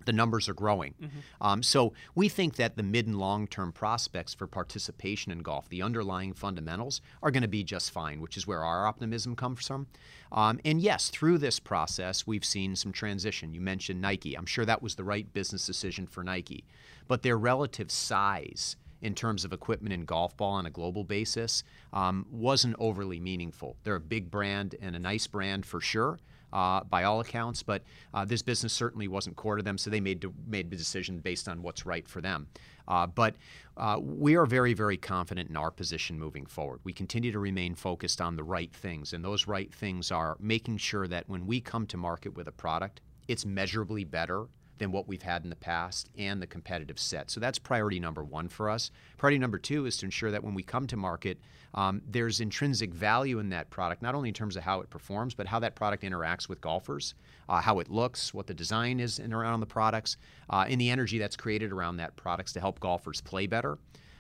the 0.06 0.14
numbers 0.14 0.50
are 0.50 0.54
growing. 0.54 0.94
Mm-hmm. 1.02 1.20
Um, 1.42 1.64
so 1.64 1.94
we 2.16 2.30
think 2.30 2.56
that 2.56 2.76
the 2.76 2.84
mid 2.84 3.08
and 3.08 3.18
long 3.18 3.48
term 3.48 3.72
prospects 3.72 4.34
for 4.34 4.48
participation 4.48 5.32
in 5.32 5.40
golf, 5.40 5.70
the 5.70 5.82
underlying 5.82 6.34
fundamentals, 6.34 7.02
are 7.22 7.32
going 7.32 7.42
to 7.42 7.48
be 7.48 7.64
just 7.64 7.92
fine, 7.92 8.22
which 8.22 8.38
is 8.38 8.48
where 8.48 8.64
our 8.64 8.86
optimism 8.86 9.36
comes 9.36 9.68
from. 9.68 9.88
Um, 10.32 10.60
and 10.66 10.82
yes, 10.82 11.10
through 11.10 11.38
this 11.38 11.60
process, 11.60 12.26
we've 12.26 12.46
seen 12.46 12.76
some 12.76 12.92
transition. 12.92 13.54
You 13.54 13.62
mentioned 13.62 14.02
Nike. 14.02 14.36
I'm 14.36 14.46
sure 14.46 14.66
that 14.66 14.82
was 14.82 14.96
the 14.96 15.04
right 15.04 15.32
business 15.34 15.66
decision 15.66 16.08
for 16.08 16.24
Nike. 16.24 16.66
But 17.08 17.22
their 17.22 17.38
relative 17.38 17.92
size 17.92 18.76
in 19.02 19.14
terms 19.14 19.44
of 19.44 19.52
equipment 19.52 19.94
and 19.94 20.08
golf 20.08 20.36
ball 20.38 20.54
on 20.54 20.66
a 20.66 20.72
global 20.72 21.04
basis 21.04 21.64
um, 21.92 22.26
wasn't 22.32 22.76
overly 22.80 23.20
meaningful. 23.20 23.76
They're 23.84 23.96
a 23.96 24.00
big 24.00 24.32
brand 24.32 24.76
and 24.82 24.96
a 24.96 25.00
nice 25.00 25.28
brand 25.28 25.66
for 25.66 25.82
sure 25.82 26.20
uh, 26.54 26.84
by 26.84 27.04
all 27.04 27.20
accounts, 27.20 27.64
but 27.64 27.82
uh, 28.14 28.24
this 28.24 28.42
business 28.42 28.72
certainly 28.72 29.08
wasn't 29.08 29.36
core 29.36 29.58
to 29.58 29.64
them, 29.64 29.78
so 29.78 29.90
they 29.90 30.00
made 30.00 30.24
made 30.48 30.70
the 30.70 30.78
decision 30.78 31.20
based 31.20 31.50
on 31.50 31.62
what's 31.64 31.86
right 31.86 32.08
for 32.08 32.22
them. 32.22 32.48
Uh, 32.88 33.08
but 33.08 33.36
uh, 33.78 33.98
we 34.00 34.36
are 34.36 34.46
very, 34.46 34.74
very 34.74 34.98
confident 34.98 35.50
in 35.50 35.58
our 35.58 35.72
position 35.72 36.20
moving 36.20 36.46
forward. 36.46 36.80
We 36.84 36.94
continue 36.94 37.32
to 37.32 37.40
remain 37.40 37.76
focused 37.76 38.22
on 38.22 38.36
the 38.36 38.44
right 38.44 38.72
things, 38.72 39.14
and 39.14 39.26
those 39.26 39.48
right 39.48 39.74
things 39.74 40.12
are 40.12 40.38
making 40.40 40.78
sure 40.78 41.08
that 41.08 41.28
when 41.28 41.48
we 41.48 41.60
come 41.60 41.88
to 41.88 41.98
market 41.98 42.36
with 42.36 42.48
a 42.48 42.52
product, 42.52 43.02
it's 43.28 43.46
measurably 43.46 44.04
better 44.04 44.48
than 44.84 44.92
what 44.92 45.08
we've 45.08 45.22
had 45.22 45.44
in 45.44 45.50
the 45.50 45.56
past 45.56 46.10
and 46.18 46.42
the 46.42 46.48
competitive 46.48 47.00
set. 47.00 47.32
So 47.32 47.40
that's 47.40 47.58
priority 47.58 48.00
number 48.00 48.24
one 48.24 48.50
for 48.50 48.70
us. 48.70 48.92
Priority 49.18 49.40
number 49.40 49.58
two 49.58 49.86
is 49.86 49.98
to 49.98 50.06
ensure 50.06 50.30
that 50.30 50.44
when 50.44 50.54
we 50.54 50.62
come 50.62 50.88
to 50.88 50.98
market, 50.98 51.40
um, 51.74 52.02
there's 52.08 52.42
intrinsic 52.42 52.94
value 52.94 53.40
in 53.40 53.50
that 53.50 53.70
product, 53.70 54.02
not 54.02 54.14
only 54.14 54.30
in 54.30 54.36
terms 54.36 54.58
of 54.58 54.64
how 54.64 54.82
it 54.82 54.90
performs, 54.90 55.34
but 55.34 55.48
how 55.48 55.60
that 55.60 55.74
product 55.74 56.04
interacts 56.04 56.50
with 56.50 56.60
golfers, 56.60 57.16
uh, 57.48 57.62
how 57.62 57.80
it 57.80 57.90
looks, 57.90 58.34
what 58.34 58.46
the 58.46 58.54
design 58.54 59.00
is 59.00 59.20
in 59.20 59.34
around 59.34 59.62
the 59.62 59.66
products, 59.66 60.18
uh, 60.50 60.66
and 60.68 60.80
the 60.80 60.90
energy 60.90 61.18
that's 61.18 61.38
created 61.38 61.72
around 61.72 61.98
that 61.98 62.16
products 62.18 62.52
to 62.54 62.60
help 62.60 62.80
golfers 62.80 63.22
play 63.22 63.48
better. 63.48 63.78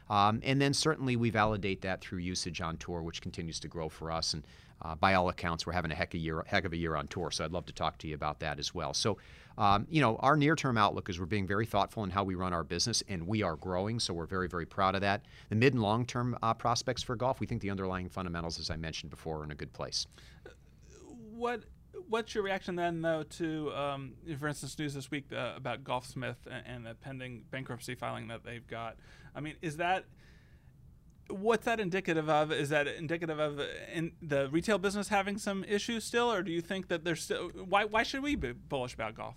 Um, 0.09 0.41
and 0.43 0.61
then 0.61 0.73
certainly 0.73 1.15
we 1.15 1.29
validate 1.29 1.81
that 1.81 2.01
through 2.01 2.19
usage 2.19 2.61
on 2.61 2.77
tour, 2.77 3.01
which 3.01 3.21
continues 3.21 3.59
to 3.61 3.67
grow 3.67 3.89
for 3.89 4.11
us. 4.11 4.33
And 4.33 4.43
uh, 4.81 4.95
by 4.95 5.13
all 5.13 5.29
accounts, 5.29 5.65
we're 5.65 5.73
having 5.73 5.91
a 5.91 5.95
heck, 5.95 6.13
a 6.13 6.17
year, 6.17 6.43
heck 6.45 6.65
of 6.65 6.73
a 6.73 6.77
year 6.77 6.95
on 6.95 7.07
tour. 7.07 7.31
So 7.31 7.45
I'd 7.45 7.51
love 7.51 7.65
to 7.67 7.73
talk 7.73 7.97
to 7.99 8.07
you 8.07 8.15
about 8.15 8.39
that 8.39 8.59
as 8.59 8.75
well. 8.75 8.93
So, 8.93 9.17
um, 9.57 9.87
you 9.89 10.01
know, 10.01 10.17
our 10.17 10.35
near-term 10.35 10.77
outlook 10.77 11.09
is 11.09 11.19
we're 11.19 11.25
being 11.25 11.47
very 11.47 11.65
thoughtful 11.65 12.03
in 12.03 12.09
how 12.09 12.23
we 12.23 12.35
run 12.35 12.53
our 12.53 12.63
business, 12.63 13.03
and 13.07 13.27
we 13.27 13.43
are 13.43 13.55
growing. 13.55 13.99
So 13.99 14.13
we're 14.13 14.25
very, 14.25 14.47
very 14.47 14.65
proud 14.65 14.95
of 14.95 15.01
that. 15.01 15.23
The 15.49 15.55
mid 15.55 15.73
and 15.73 15.81
long-term 15.81 16.37
uh, 16.41 16.53
prospects 16.53 17.03
for 17.03 17.15
golf, 17.15 17.39
we 17.39 17.47
think 17.47 17.61
the 17.61 17.69
underlying 17.69 18.09
fundamentals, 18.09 18.59
as 18.59 18.69
I 18.69 18.75
mentioned 18.75 19.09
before, 19.09 19.39
are 19.39 19.43
in 19.43 19.51
a 19.51 19.55
good 19.55 19.73
place. 19.73 20.07
What 21.31 21.63
what's 22.09 22.35
your 22.35 22.43
reaction 22.43 22.75
then, 22.75 23.01
though, 23.01 23.23
to, 23.23 23.71
um, 23.73 24.13
for 24.39 24.47
instance, 24.47 24.77
news 24.77 24.93
this 24.93 25.09
week 25.09 25.25
uh, 25.31 25.53
about 25.55 25.83
Golfsmith 25.83 26.35
and, 26.45 26.63
and 26.65 26.85
the 26.85 26.95
pending 26.95 27.43
bankruptcy 27.49 27.95
filing 27.95 28.27
that 28.27 28.43
they've 28.43 28.67
got? 28.67 28.97
I 29.35 29.39
mean, 29.39 29.55
is 29.61 29.77
that 29.77 30.05
what's 31.29 31.65
that 31.65 31.79
indicative 31.79 32.29
of? 32.29 32.51
Is 32.51 32.69
that 32.69 32.87
indicative 32.87 33.39
of 33.39 33.59
uh, 33.59 33.65
in 33.93 34.11
the 34.21 34.49
retail 34.49 34.77
business 34.77 35.07
having 35.07 35.37
some 35.37 35.63
issues 35.63 36.03
still, 36.03 36.31
or 36.31 36.43
do 36.43 36.51
you 36.51 36.61
think 36.61 36.87
that 36.87 37.03
there's 37.03 37.23
still 37.23 37.49
why 37.49 37.85
why 37.85 38.03
should 38.03 38.23
we 38.23 38.35
be 38.35 38.51
bullish 38.51 38.93
about 38.93 39.15
golf? 39.15 39.35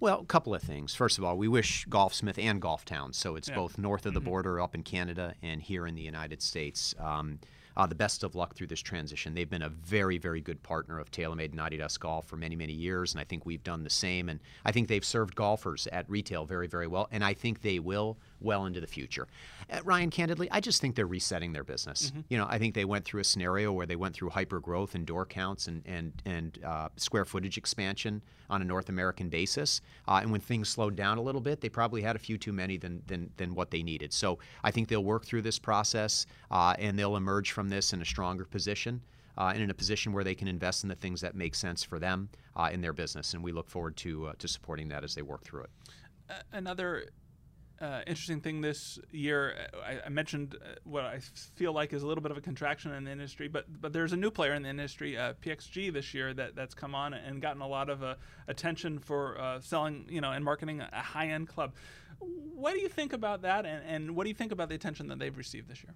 Well, 0.00 0.20
a 0.20 0.26
couple 0.26 0.54
of 0.54 0.62
things. 0.62 0.94
First 0.94 1.18
of 1.18 1.24
all, 1.24 1.36
we 1.36 1.48
wish 1.48 1.86
Golfsmith 1.88 2.38
and 2.38 2.62
Golf 2.62 2.84
Town, 2.84 3.12
so 3.12 3.34
it's 3.34 3.48
yeah. 3.48 3.56
both 3.56 3.78
north 3.78 4.06
of 4.06 4.14
the 4.14 4.20
mm-hmm. 4.20 4.28
border 4.28 4.60
up 4.60 4.74
in 4.76 4.84
Canada 4.84 5.34
and 5.42 5.60
here 5.60 5.88
in 5.88 5.96
the 5.96 6.02
United 6.02 6.40
States. 6.40 6.94
Um, 7.00 7.40
uh, 7.78 7.86
the 7.86 7.94
best 7.94 8.24
of 8.24 8.34
luck 8.34 8.54
through 8.54 8.66
this 8.66 8.80
transition. 8.80 9.34
They've 9.34 9.48
been 9.48 9.62
a 9.62 9.68
very, 9.68 10.18
very 10.18 10.40
good 10.40 10.60
partner 10.64 10.98
of 10.98 11.12
TaylorMade 11.12 11.52
and 11.52 11.60
Adidas 11.60 11.98
Golf 11.98 12.26
for 12.26 12.36
many, 12.36 12.56
many 12.56 12.72
years, 12.72 13.12
and 13.12 13.20
I 13.20 13.24
think 13.24 13.46
we've 13.46 13.62
done 13.62 13.84
the 13.84 13.90
same. 13.90 14.28
And 14.28 14.40
I 14.64 14.72
think 14.72 14.88
they've 14.88 15.04
served 15.04 15.36
golfers 15.36 15.86
at 15.92 16.10
retail 16.10 16.44
very, 16.44 16.66
very 16.66 16.88
well, 16.88 17.08
and 17.12 17.24
I 17.24 17.34
think 17.34 17.62
they 17.62 17.78
will 17.78 18.18
well 18.40 18.66
into 18.66 18.80
the 18.80 18.86
future. 18.86 19.26
Uh, 19.70 19.80
Ryan, 19.84 20.10
candidly, 20.10 20.48
I 20.50 20.60
just 20.60 20.80
think 20.80 20.94
they're 20.94 21.06
resetting 21.06 21.52
their 21.52 21.64
business. 21.64 22.10
Mm-hmm. 22.10 22.20
You 22.28 22.38
know, 22.38 22.46
I 22.48 22.58
think 22.58 22.74
they 22.74 22.84
went 22.84 23.04
through 23.04 23.20
a 23.20 23.24
scenario 23.24 23.72
where 23.72 23.86
they 23.86 23.96
went 23.96 24.14
through 24.14 24.30
hyper 24.30 24.60
growth 24.60 24.94
and 24.94 25.06
door 25.06 25.26
counts 25.26 25.68
and 25.68 25.82
and 25.86 26.12
and 26.24 26.58
uh, 26.64 26.88
square 26.96 27.24
footage 27.24 27.58
expansion 27.58 28.22
on 28.50 28.62
a 28.62 28.64
North 28.64 28.88
American 28.88 29.28
basis. 29.28 29.80
Uh, 30.06 30.20
and 30.22 30.30
when 30.30 30.40
things 30.40 30.68
slowed 30.68 30.96
down 30.96 31.18
a 31.18 31.22
little 31.22 31.40
bit, 31.40 31.60
they 31.60 31.68
probably 31.68 32.02
had 32.02 32.16
a 32.16 32.18
few 32.18 32.38
too 32.38 32.52
many 32.52 32.76
than 32.76 33.02
than 33.06 33.30
than 33.36 33.54
what 33.54 33.70
they 33.70 33.82
needed. 33.82 34.12
So 34.12 34.38
I 34.64 34.70
think 34.70 34.88
they'll 34.88 35.04
work 35.04 35.24
through 35.24 35.42
this 35.42 35.58
process 35.58 36.26
uh, 36.50 36.74
and 36.78 36.98
they'll 36.98 37.16
emerge 37.16 37.52
from 37.52 37.68
this 37.68 37.92
in 37.92 38.02
a 38.02 38.06
stronger 38.06 38.44
position. 38.44 39.00
Uh, 39.36 39.52
and 39.54 39.62
in 39.62 39.70
a 39.70 39.74
position 39.74 40.12
where 40.12 40.24
they 40.24 40.34
can 40.34 40.48
invest 40.48 40.82
in 40.82 40.88
the 40.88 40.96
things 40.96 41.20
that 41.20 41.36
make 41.36 41.54
sense 41.54 41.84
for 41.84 42.00
them 42.00 42.28
uh, 42.56 42.70
in 42.72 42.80
their 42.80 42.92
business, 42.92 43.34
and 43.34 43.44
we 43.44 43.52
look 43.52 43.70
forward 43.70 43.96
to 43.96 44.26
uh, 44.26 44.32
to 44.36 44.48
supporting 44.48 44.88
that 44.88 45.04
as 45.04 45.14
they 45.14 45.22
work 45.22 45.44
through 45.44 45.62
it. 45.62 45.70
another 46.50 47.04
uh, 47.80 48.00
interesting 48.06 48.40
thing 48.40 48.60
this 48.60 48.98
year. 49.10 49.54
Uh, 49.74 49.78
I, 49.78 50.06
I, 50.06 50.08
mentioned 50.08 50.56
uh, 50.60 50.74
what 50.84 51.04
I 51.04 51.20
feel 51.54 51.72
like 51.72 51.92
is 51.92 52.02
a 52.02 52.06
little 52.06 52.22
bit 52.22 52.30
of 52.30 52.36
a 52.36 52.40
contraction 52.40 52.92
in 52.92 53.04
the 53.04 53.10
industry, 53.10 53.48
but 53.48 53.66
but 53.80 53.92
there's 53.92 54.12
a 54.12 54.16
new 54.16 54.30
player 54.30 54.54
in 54.54 54.62
the 54.62 54.68
industry, 54.68 55.16
uh, 55.16 55.34
PXG, 55.34 55.92
this 55.92 56.12
year 56.12 56.34
that 56.34 56.56
that's 56.56 56.74
come 56.74 56.94
on 56.94 57.14
and 57.14 57.40
gotten 57.40 57.62
a 57.62 57.68
lot 57.68 57.88
of 57.88 58.02
uh, 58.02 58.14
attention 58.48 58.98
for 58.98 59.40
uh, 59.40 59.60
selling, 59.60 60.06
you 60.08 60.20
know, 60.20 60.32
and 60.32 60.44
marketing 60.44 60.80
a 60.80 61.00
high 61.00 61.28
end 61.28 61.48
club. 61.48 61.74
What 62.18 62.74
do 62.74 62.80
you 62.80 62.88
think 62.88 63.12
about 63.12 63.42
that, 63.42 63.64
and, 63.64 63.84
and 63.86 64.16
what 64.16 64.24
do 64.24 64.30
you 64.30 64.34
think 64.34 64.50
about 64.50 64.68
the 64.68 64.74
attention 64.74 65.06
that 65.08 65.20
they've 65.20 65.36
received 65.36 65.68
this 65.68 65.84
year? 65.84 65.94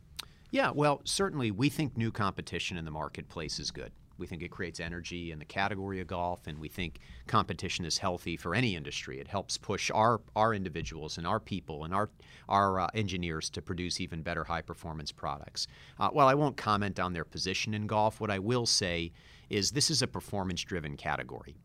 Yeah, 0.53 0.71
well, 0.71 1.01
certainly 1.05 1.51
we 1.51 1.69
think 1.69 1.97
new 1.97 2.13
competition 2.13 2.77
in 2.77 2.85
the 2.85 2.91
marketplace 2.91 3.59
is 3.59 3.71
good. 3.71 3.91
We 4.23 4.29
think 4.29 4.43
it 4.43 4.53
creates 4.53 4.79
energy 4.79 5.33
in 5.33 5.41
the 5.41 5.45
category 5.45 6.01
of 6.01 6.07
golf, 6.07 6.47
and 6.47 6.57
we 6.61 6.69
think 6.69 7.01
competition 7.27 7.85
is 7.85 7.99
healthy 7.99 8.37
for 8.37 8.55
any 8.55 8.77
industry. 8.77 9.19
It 9.19 9.27
helps 9.27 9.59
push 9.59 9.91
our, 9.91 10.21
our 10.37 10.55
individuals 10.55 11.19
and 11.19 11.27
our 11.27 11.41
people 11.41 11.83
and 11.83 11.93
our, 11.93 12.09
our 12.49 12.79
uh, 12.79 12.87
engineers 12.95 13.51
to 13.51 13.61
produce 13.61 14.01
even 14.01 14.23
better 14.23 14.45
high 14.45 14.63
performance 14.63 15.11
products. 15.11 15.67
Uh, 15.99 16.11
while 16.11 16.29
I 16.29 16.35
won't 16.35 16.57
comment 16.57 17.01
on 17.01 17.13
their 17.13 17.25
position 17.25 17.75
in 17.75 17.89
golf, 17.89 18.21
what 18.21 18.31
I 18.31 18.39
will 18.39 18.65
say 18.65 19.11
is 19.51 19.73
this 19.73 19.91
is 19.91 20.03
a 20.03 20.07
performance 20.07 20.63
driven 20.63 20.97
category. 20.97 21.57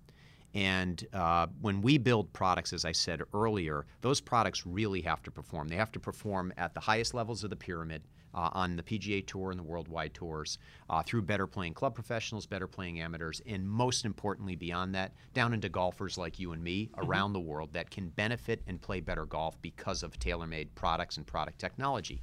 And 0.56 1.06
uh, 1.14 1.46
when 1.62 1.84
we 1.84 2.00
build 2.00 2.34
products, 2.34 2.74
as 2.74 2.86
I 2.86 2.92
said 2.92 3.22
earlier, 3.36 3.86
those 4.02 4.20
products 4.20 4.66
really 4.66 5.02
have 5.02 5.22
to 5.22 5.30
perform. 5.30 5.68
They 5.68 5.76
have 5.76 5.92
to 5.92 6.00
perform 6.00 6.52
at 6.58 6.74
the 6.74 6.80
highest 6.80 7.14
levels 7.14 7.44
of 7.44 7.52
the 7.52 7.56
pyramid 7.56 8.02
uh, 8.38 8.52
on 8.54 8.76
the 8.76 8.84
PGA 8.84 9.26
Tour 9.26 9.50
and 9.50 9.60
the 9.60 9.64
worldwide 9.64 10.14
tours 10.14 10.60
uh, 10.92 11.02
through 11.02 11.24
better 11.24 11.48
playing 11.48 11.74
club 11.74 11.96
professionals, 11.96 12.46
better 12.46 12.68
playing 12.68 13.02
amateurs, 13.02 13.42
and 13.48 13.68
most 13.68 14.06
importantly, 14.06 14.56
beyond 14.56 14.94
that, 14.94 15.14
down 15.34 15.54
into 15.56 15.68
golfers 15.70 16.20
like 16.20 16.38
you 16.38 16.52
and 16.52 16.64
me 16.64 16.86
mm-hmm. 16.86 17.10
around 17.10 17.34
the 17.34 17.40
world 17.40 17.74
that 17.74 17.90
can 17.90 18.10
benefit 18.10 18.62
and 18.68 18.80
play 18.80 19.00
better 19.00 19.26
golf 19.26 19.60
because 19.64 20.04
of 20.04 20.20
TaylorMade 20.20 20.68
products 20.76 21.18
and 21.18 21.26
product 21.26 21.58
technology. 21.58 22.22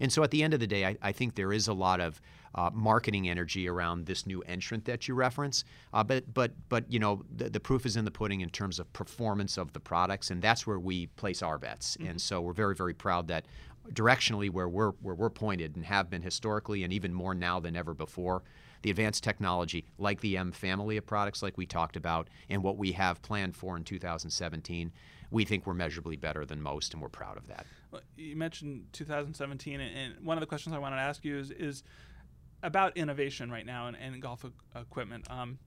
And 0.00 0.12
so 0.12 0.22
at 0.22 0.30
the 0.30 0.42
end 0.42 0.52
of 0.52 0.60
the 0.60 0.66
day, 0.66 0.84
I, 0.84 0.96
I 1.00 1.12
think 1.12 1.34
there 1.34 1.52
is 1.52 1.66
a 1.66 1.74
lot 1.74 1.98
of 1.98 2.20
uh, 2.54 2.70
marketing 2.72 3.28
energy 3.28 3.68
around 3.68 4.06
this 4.06 4.26
new 4.26 4.40
entrant 4.42 4.84
that 4.84 5.08
you 5.08 5.14
reference. 5.14 5.64
Uh, 5.92 6.04
but 6.04 6.32
but 6.32 6.52
but 6.68 6.84
you 6.92 6.98
know 6.98 7.24
the, 7.34 7.50
the, 7.50 7.58
proof 7.58 7.84
is 7.84 7.96
in 7.96 8.04
the 8.04 8.10
pudding 8.10 8.42
in 8.42 8.50
terms 8.50 8.78
of 8.78 8.92
performance 8.92 9.56
of 9.56 9.72
the 9.72 9.80
products, 9.80 10.30
and 10.30 10.40
that's 10.40 10.66
where 10.66 10.78
we 10.78 11.06
place 11.06 11.42
our 11.42 11.58
bets. 11.58 11.96
Mm-hmm. 11.96 12.10
And 12.10 12.20
so 12.20 12.40
we're 12.40 12.52
very 12.52 12.74
very 12.74 12.94
proud 12.94 13.26
that 13.28 13.46
directionally 13.92 14.50
where 14.50 14.68
we're 14.68 14.90
where 15.02 15.14
we're 15.14 15.30
pointed 15.30 15.76
and 15.76 15.84
have 15.84 16.08
been 16.08 16.22
historically 16.22 16.84
and 16.84 16.92
even 16.92 17.12
more 17.12 17.34
now 17.34 17.60
than 17.60 17.76
ever 17.76 17.94
before 17.94 18.42
the 18.82 18.90
advanced 18.90 19.22
technology 19.22 19.84
like 19.98 20.20
the 20.20 20.36
M 20.36 20.52
family 20.52 20.96
of 20.96 21.06
products 21.06 21.42
like 21.42 21.56
we 21.56 21.66
talked 21.66 21.96
about 21.96 22.28
and 22.48 22.62
what 22.62 22.76
we 22.76 22.92
have 22.92 23.20
planned 23.22 23.56
for 23.56 23.76
in 23.76 23.84
2017 23.84 24.92
we 25.30 25.44
think 25.44 25.66
we're 25.66 25.74
measurably 25.74 26.16
better 26.16 26.44
than 26.44 26.62
most 26.62 26.92
and 26.94 27.02
we're 27.02 27.08
proud 27.08 27.36
of 27.36 27.46
that. 27.48 27.66
You 28.16 28.36
mentioned 28.36 28.86
2017 28.92 29.80
and 29.80 30.24
one 30.24 30.36
of 30.36 30.40
the 30.40 30.46
questions 30.46 30.74
I 30.74 30.78
wanted 30.78 30.96
to 30.96 31.02
ask 31.02 31.24
you 31.24 31.38
is 31.38 31.50
is 31.50 31.82
about 32.62 32.96
innovation 32.96 33.50
right 33.50 33.66
now 33.66 33.88
in, 33.88 33.94
in 33.96 34.18
golf 34.20 34.44
equipment. 34.74 35.30
Um, 35.30 35.58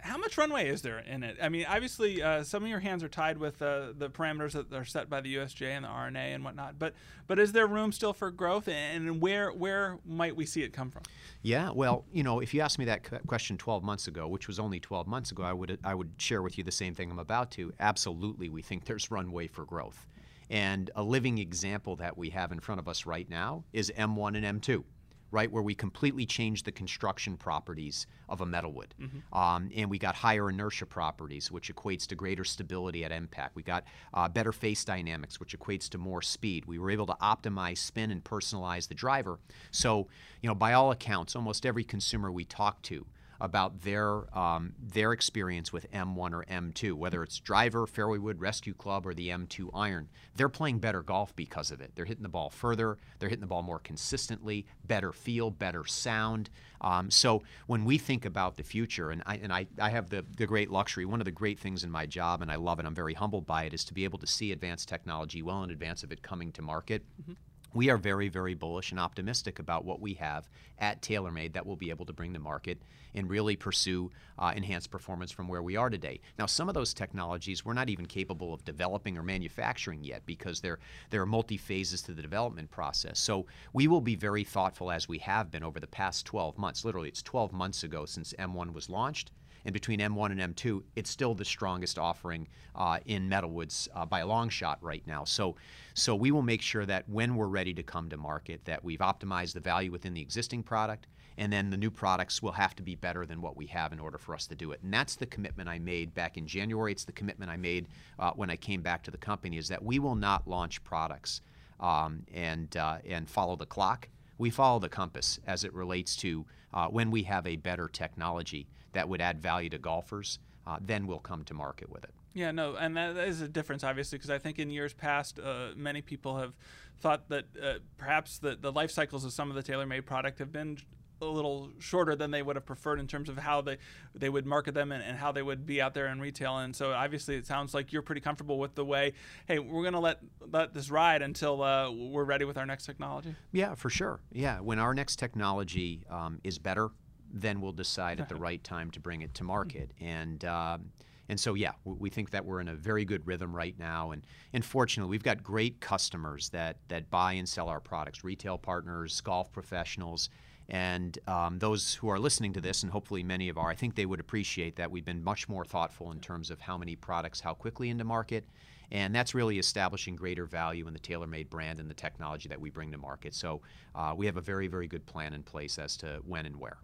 how 0.00 0.16
much 0.16 0.38
runway 0.38 0.68
is 0.68 0.82
there 0.82 0.98
in 0.98 1.22
it? 1.22 1.36
I 1.42 1.48
mean, 1.48 1.66
obviously, 1.68 2.22
uh, 2.22 2.42
some 2.42 2.62
of 2.62 2.68
your 2.68 2.80
hands 2.80 3.02
are 3.02 3.08
tied 3.08 3.38
with 3.38 3.60
uh, 3.62 3.92
the 3.96 4.08
parameters 4.08 4.52
that 4.52 4.72
are 4.72 4.84
set 4.84 5.08
by 5.10 5.20
the 5.20 5.34
USGA 5.36 5.68
and 5.68 5.84
the 5.84 5.88
R&A 5.88 6.18
and 6.18 6.44
whatnot. 6.44 6.78
But 6.78 6.94
but 7.26 7.38
is 7.38 7.52
there 7.52 7.66
room 7.66 7.92
still 7.92 8.12
for 8.12 8.30
growth, 8.30 8.68
and 8.68 9.20
where 9.20 9.50
where 9.50 9.98
might 10.06 10.36
we 10.36 10.46
see 10.46 10.62
it 10.62 10.72
come 10.72 10.90
from? 10.90 11.02
Yeah, 11.42 11.70
well, 11.70 12.04
you 12.12 12.22
know, 12.22 12.40
if 12.40 12.54
you 12.54 12.60
asked 12.60 12.78
me 12.78 12.84
that 12.86 13.26
question 13.26 13.56
12 13.56 13.82
months 13.82 14.06
ago, 14.08 14.28
which 14.28 14.48
was 14.48 14.58
only 14.58 14.80
12 14.80 15.06
months 15.06 15.30
ago, 15.30 15.42
I 15.42 15.52
would 15.52 15.78
I 15.84 15.94
would 15.94 16.12
share 16.18 16.42
with 16.42 16.58
you 16.58 16.64
the 16.64 16.72
same 16.72 16.94
thing 16.94 17.10
I'm 17.10 17.18
about 17.18 17.50
to. 17.52 17.72
Absolutely, 17.80 18.48
we 18.48 18.62
think 18.62 18.84
there's 18.84 19.10
runway 19.10 19.46
for 19.46 19.64
growth, 19.64 20.06
and 20.50 20.90
a 20.96 21.02
living 21.02 21.38
example 21.38 21.96
that 21.96 22.16
we 22.16 22.30
have 22.30 22.52
in 22.52 22.60
front 22.60 22.80
of 22.80 22.88
us 22.88 23.06
right 23.06 23.28
now 23.28 23.64
is 23.72 23.92
M1 23.96 24.36
and 24.42 24.62
M2 24.62 24.84
right, 25.30 25.50
where 25.50 25.62
we 25.62 25.74
completely 25.74 26.24
changed 26.24 26.64
the 26.64 26.72
construction 26.72 27.36
properties 27.36 28.06
of 28.28 28.40
a 28.40 28.46
metalwood. 28.46 28.88
Mm-hmm. 29.00 29.38
Um, 29.38 29.70
and 29.76 29.90
we 29.90 29.98
got 29.98 30.14
higher 30.14 30.48
inertia 30.48 30.86
properties, 30.86 31.50
which 31.50 31.74
equates 31.74 32.06
to 32.06 32.14
greater 32.14 32.44
stability 32.44 33.04
at 33.04 33.12
impact. 33.12 33.54
We 33.54 33.62
got 33.62 33.84
uh, 34.14 34.28
better 34.28 34.52
face 34.52 34.84
dynamics, 34.84 35.38
which 35.38 35.58
equates 35.58 35.88
to 35.90 35.98
more 35.98 36.22
speed. 36.22 36.64
We 36.64 36.78
were 36.78 36.90
able 36.90 37.06
to 37.06 37.16
optimize 37.22 37.78
spin 37.78 38.10
and 38.10 38.24
personalize 38.24 38.88
the 38.88 38.94
driver. 38.94 39.38
So, 39.70 40.08
you 40.40 40.48
know, 40.48 40.54
by 40.54 40.72
all 40.72 40.90
accounts, 40.90 41.36
almost 41.36 41.66
every 41.66 41.84
consumer 41.84 42.32
we 42.32 42.44
talk 42.44 42.80
to 42.82 43.06
about 43.40 43.82
their 43.82 44.36
um, 44.36 44.72
their 44.80 45.12
experience 45.12 45.72
with 45.72 45.90
M1 45.92 46.32
or 46.32 46.44
M2, 46.44 46.94
whether 46.94 47.22
it's 47.22 47.38
driver, 47.38 47.86
fairway 47.86 48.18
wood, 48.18 48.40
rescue 48.40 48.74
club, 48.74 49.06
or 49.06 49.14
the 49.14 49.28
M2 49.28 49.70
iron. 49.74 50.08
They're 50.34 50.48
playing 50.48 50.78
better 50.78 51.02
golf 51.02 51.34
because 51.36 51.70
of 51.70 51.80
it. 51.80 51.92
They're 51.94 52.04
hitting 52.04 52.22
the 52.22 52.28
ball 52.28 52.50
further. 52.50 52.98
They're 53.18 53.28
hitting 53.28 53.42
the 53.42 53.46
ball 53.46 53.62
more 53.62 53.78
consistently, 53.78 54.66
better 54.84 55.12
feel, 55.12 55.50
better 55.50 55.84
sound. 55.86 56.50
Um, 56.80 57.10
so 57.10 57.42
when 57.66 57.84
we 57.84 57.98
think 57.98 58.24
about 58.24 58.56
the 58.56 58.62
future, 58.62 59.10
and 59.10 59.22
I 59.26 59.36
and 59.36 59.52
I, 59.52 59.66
I 59.80 59.90
have 59.90 60.10
the 60.10 60.24
the 60.36 60.46
great 60.46 60.70
luxury. 60.70 61.04
One 61.04 61.20
of 61.20 61.24
the 61.24 61.30
great 61.30 61.60
things 61.60 61.84
in 61.84 61.90
my 61.90 62.06
job, 62.06 62.42
and 62.42 62.50
I 62.50 62.56
love 62.56 62.80
it. 62.80 62.86
I'm 62.86 62.94
very 62.94 63.14
humbled 63.14 63.46
by 63.46 63.64
it, 63.64 63.74
is 63.74 63.84
to 63.84 63.94
be 63.94 64.04
able 64.04 64.18
to 64.18 64.26
see 64.26 64.52
advanced 64.52 64.88
technology 64.88 65.42
well 65.42 65.62
in 65.62 65.70
advance 65.70 66.02
of 66.02 66.12
it 66.12 66.22
coming 66.22 66.52
to 66.52 66.62
market. 66.62 67.04
Mm-hmm 67.20 67.32
we 67.74 67.90
are 67.90 67.96
very, 67.96 68.28
very 68.28 68.54
bullish 68.54 68.90
and 68.90 69.00
optimistic 69.00 69.58
about 69.58 69.84
what 69.84 70.00
we 70.00 70.14
have 70.14 70.48
at 70.78 71.02
TaylorMade 71.02 71.52
that 71.52 71.66
we'll 71.66 71.76
be 71.76 71.90
able 71.90 72.06
to 72.06 72.12
bring 72.12 72.32
to 72.32 72.38
market 72.38 72.80
and 73.14 73.28
really 73.28 73.56
pursue 73.56 74.10
uh, 74.38 74.52
enhanced 74.54 74.90
performance 74.90 75.30
from 75.30 75.48
where 75.48 75.62
we 75.62 75.76
are 75.76 75.90
today. 75.90 76.20
Now, 76.38 76.46
some 76.46 76.68
of 76.68 76.74
those 76.74 76.94
technologies 76.94 77.64
we're 77.64 77.74
not 77.74 77.90
even 77.90 78.06
capable 78.06 78.54
of 78.54 78.64
developing 78.64 79.18
or 79.18 79.22
manufacturing 79.22 80.04
yet 80.04 80.24
because 80.24 80.60
there, 80.60 80.78
there 81.10 81.20
are 81.22 81.26
multi 81.26 81.56
phases 81.56 82.02
to 82.02 82.14
the 82.14 82.22
development 82.22 82.70
process. 82.70 83.18
So 83.18 83.46
we 83.72 83.88
will 83.88 84.00
be 84.00 84.14
very 84.14 84.44
thoughtful 84.44 84.90
as 84.90 85.08
we 85.08 85.18
have 85.18 85.50
been 85.50 85.62
over 85.62 85.80
the 85.80 85.86
past 85.86 86.26
12 86.26 86.56
months. 86.58 86.84
Literally, 86.84 87.08
it's 87.08 87.22
12 87.22 87.52
months 87.52 87.82
ago 87.82 88.04
since 88.06 88.32
M1 88.38 88.72
was 88.72 88.88
launched 88.88 89.32
and 89.68 89.74
between 89.74 90.00
M1 90.00 90.32
and 90.32 90.56
M2, 90.56 90.82
it's 90.96 91.10
still 91.10 91.34
the 91.34 91.44
strongest 91.44 91.98
offering 91.98 92.48
uh, 92.74 93.00
in 93.04 93.28
metalwoods 93.28 93.86
uh, 93.94 94.06
by 94.06 94.20
a 94.20 94.26
long 94.26 94.48
shot 94.48 94.78
right 94.80 95.06
now. 95.06 95.24
So, 95.24 95.56
so 95.92 96.14
we 96.14 96.30
will 96.30 96.40
make 96.40 96.62
sure 96.62 96.86
that 96.86 97.06
when 97.06 97.36
we're 97.36 97.48
ready 97.48 97.74
to 97.74 97.82
come 97.82 98.08
to 98.08 98.16
market, 98.16 98.64
that 98.64 98.82
we've 98.82 99.00
optimized 99.00 99.52
the 99.52 99.60
value 99.60 99.92
within 99.92 100.14
the 100.14 100.22
existing 100.22 100.62
product, 100.62 101.06
and 101.36 101.52
then 101.52 101.68
the 101.68 101.76
new 101.76 101.90
products 101.90 102.42
will 102.42 102.52
have 102.52 102.74
to 102.76 102.82
be 102.82 102.94
better 102.94 103.26
than 103.26 103.42
what 103.42 103.58
we 103.58 103.66
have 103.66 103.92
in 103.92 104.00
order 104.00 104.16
for 104.16 104.34
us 104.34 104.46
to 104.46 104.54
do 104.54 104.72
it. 104.72 104.80
And 104.82 104.90
that's 104.90 105.16
the 105.16 105.26
commitment 105.26 105.68
I 105.68 105.78
made 105.78 106.14
back 106.14 106.38
in 106.38 106.46
January. 106.46 106.92
It's 106.92 107.04
the 107.04 107.12
commitment 107.12 107.50
I 107.50 107.58
made 107.58 107.88
uh, 108.18 108.30
when 108.30 108.48
I 108.48 108.56
came 108.56 108.80
back 108.80 109.02
to 109.02 109.10
the 109.10 109.18
company 109.18 109.58
is 109.58 109.68
that 109.68 109.84
we 109.84 109.98
will 109.98 110.16
not 110.16 110.48
launch 110.48 110.82
products 110.82 111.42
um, 111.78 112.22
and 112.32 112.74
uh, 112.74 113.00
and 113.06 113.28
follow 113.28 113.54
the 113.54 113.66
clock. 113.66 114.08
We 114.38 114.48
follow 114.48 114.78
the 114.78 114.88
compass 114.88 115.38
as 115.46 115.62
it 115.62 115.74
relates 115.74 116.16
to 116.16 116.46
uh, 116.72 116.88
when 116.88 117.10
we 117.10 117.24
have 117.24 117.46
a 117.46 117.56
better 117.56 117.86
technology 117.86 118.66
that 118.92 119.08
would 119.08 119.20
add 119.20 119.40
value 119.40 119.68
to 119.70 119.78
golfers, 119.78 120.38
uh, 120.66 120.78
then 120.80 121.06
we'll 121.06 121.18
come 121.18 121.44
to 121.44 121.54
market 121.54 121.90
with 121.90 122.04
it. 122.04 122.10
Yeah, 122.34 122.50
no, 122.52 122.76
and 122.76 122.96
that 122.96 123.16
is 123.16 123.40
a 123.40 123.48
difference, 123.48 123.82
obviously, 123.82 124.18
because 124.18 124.30
I 124.30 124.38
think 124.38 124.58
in 124.58 124.70
years 124.70 124.94
past, 124.94 125.40
uh, 125.40 125.70
many 125.76 126.02
people 126.02 126.36
have 126.36 126.54
thought 127.00 127.28
that 127.30 127.46
uh, 127.60 127.74
perhaps 127.96 128.38
the, 128.38 128.56
the 128.60 128.70
life 128.70 128.90
cycles 128.90 129.24
of 129.24 129.32
some 129.32 129.50
of 129.50 129.56
the 129.56 129.62
TaylorMade 129.62 130.04
product 130.04 130.38
have 130.38 130.52
been 130.52 130.78
a 131.20 131.24
little 131.24 131.70
shorter 131.78 132.14
than 132.14 132.30
they 132.30 132.42
would 132.42 132.56
have 132.56 132.64
preferred 132.64 133.00
in 133.00 133.06
terms 133.06 133.28
of 133.28 133.36
how 133.38 133.60
they 133.60 133.76
they 134.14 134.28
would 134.28 134.46
market 134.46 134.74
them 134.74 134.92
and, 134.92 135.02
and 135.02 135.18
how 135.18 135.32
they 135.32 135.42
would 135.42 135.66
be 135.66 135.80
out 135.80 135.94
there 135.94 136.06
in 136.06 136.20
retail. 136.20 136.58
And 136.58 136.74
so 136.74 136.92
obviously, 136.92 137.36
it 137.36 137.46
sounds 137.46 137.74
like 137.74 137.92
you're 137.92 138.02
pretty 138.02 138.20
comfortable 138.20 138.58
with 138.58 138.74
the 138.74 138.84
way. 138.84 139.14
Hey, 139.46 139.58
we're 139.58 139.82
going 139.82 139.94
to 139.94 140.00
let 140.00 140.20
let 140.52 140.74
this 140.74 140.90
ride 140.90 141.22
until 141.22 141.62
uh, 141.62 141.90
we're 141.90 142.24
ready 142.24 142.44
with 142.44 142.56
our 142.56 142.66
next 142.66 142.86
technology. 142.86 143.34
Yeah, 143.52 143.74
for 143.74 143.90
sure. 143.90 144.20
Yeah, 144.32 144.60
when 144.60 144.78
our 144.78 144.94
next 144.94 145.16
technology 145.16 146.04
um, 146.08 146.40
is 146.44 146.58
better 146.58 146.90
then 147.32 147.60
we'll 147.60 147.72
decide 147.72 148.20
at 148.20 148.28
the 148.28 148.36
right 148.36 148.62
time 148.64 148.90
to 148.92 149.00
bring 149.00 149.22
it 149.22 149.34
to 149.34 149.44
market. 149.44 149.90
And 150.00 150.44
um, 150.44 150.92
and 151.28 151.38
so 151.38 151.54
yeah, 151.54 151.72
we 151.84 152.08
think 152.08 152.30
that 152.30 152.44
we're 152.44 152.60
in 152.60 152.68
a 152.68 152.74
very 152.74 153.04
good 153.04 153.26
rhythm 153.26 153.54
right 153.54 153.78
now. 153.78 154.12
And 154.12 154.26
and 154.52 154.64
fortunately, 154.64 155.10
we've 155.10 155.22
got 155.22 155.42
great 155.42 155.80
customers 155.80 156.48
that 156.50 156.76
that 156.88 157.10
buy 157.10 157.34
and 157.34 157.48
sell 157.48 157.68
our 157.68 157.80
products, 157.80 158.24
retail 158.24 158.58
partners, 158.58 159.20
golf 159.20 159.52
professionals. 159.52 160.30
And 160.70 161.18
um, 161.26 161.58
those 161.58 161.94
who 161.94 162.10
are 162.10 162.18
listening 162.18 162.52
to 162.52 162.60
this, 162.60 162.82
and 162.82 162.92
hopefully 162.92 163.22
many 163.22 163.48
of 163.48 163.56
our, 163.56 163.70
I 163.70 163.74
think 163.74 163.94
they 163.94 164.04
would 164.04 164.20
appreciate 164.20 164.76
that 164.76 164.90
we've 164.90 165.04
been 165.04 165.24
much 165.24 165.48
more 165.48 165.64
thoughtful 165.64 166.12
in 166.12 166.20
terms 166.20 166.50
of 166.50 166.60
how 166.60 166.76
many 166.76 166.94
products, 166.94 167.40
how 167.40 167.54
quickly 167.54 167.88
into 167.88 168.04
market. 168.04 168.44
And 168.90 169.14
that's 169.14 169.34
really 169.34 169.58
establishing 169.58 170.16
greater 170.16 170.46
value 170.46 170.86
in 170.86 170.94
the 170.94 170.98
TaylorMade 170.98 171.50
brand 171.50 171.78
and 171.78 171.90
the 171.90 171.94
technology 171.94 172.48
that 172.48 172.60
we 172.60 172.70
bring 172.70 172.90
to 172.92 172.98
market. 172.98 173.34
So 173.34 173.60
uh, 173.94 174.14
we 174.16 174.26
have 174.26 174.36
a 174.36 174.42
very, 174.42 174.66
very 174.66 174.86
good 174.86 175.04
plan 175.06 175.32
in 175.34 175.42
place 175.42 175.78
as 175.78 175.96
to 175.98 176.20
when 176.26 176.46
and 176.46 176.56
where. 176.56 176.78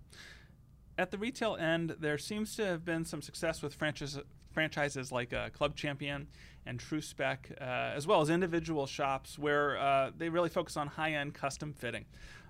At 0.97 1.11
the 1.11 1.19
retail 1.19 1.57
end, 1.57 1.97
there 1.99 2.19
seems 2.19 2.55
to 2.57 2.65
have 2.65 2.85
been 2.85 3.05
some 3.05 3.21
success 3.21 3.63
with 3.63 3.75
franchise, 3.75 4.19
franchises 4.53 5.11
like 5.11 5.33
uh, 5.33 5.51
Club 5.51 5.75
Champion 5.75 6.29
and 6.67 6.79
True 6.79 7.01
Spec, 7.01 7.51
uh, 7.61 7.65
as 7.65 8.07
well 8.07 8.21
as 8.21 8.31
individual 8.31 8.87
shops 8.87 9.37
where 9.39 9.77
uh, 9.77 10.11
they 10.17 10.29
really 10.29 10.49
focus 10.49 10.77
on 10.77 10.87
high 10.87 11.13
end 11.13 11.35
custom 11.35 11.73
fitting. 11.73 12.05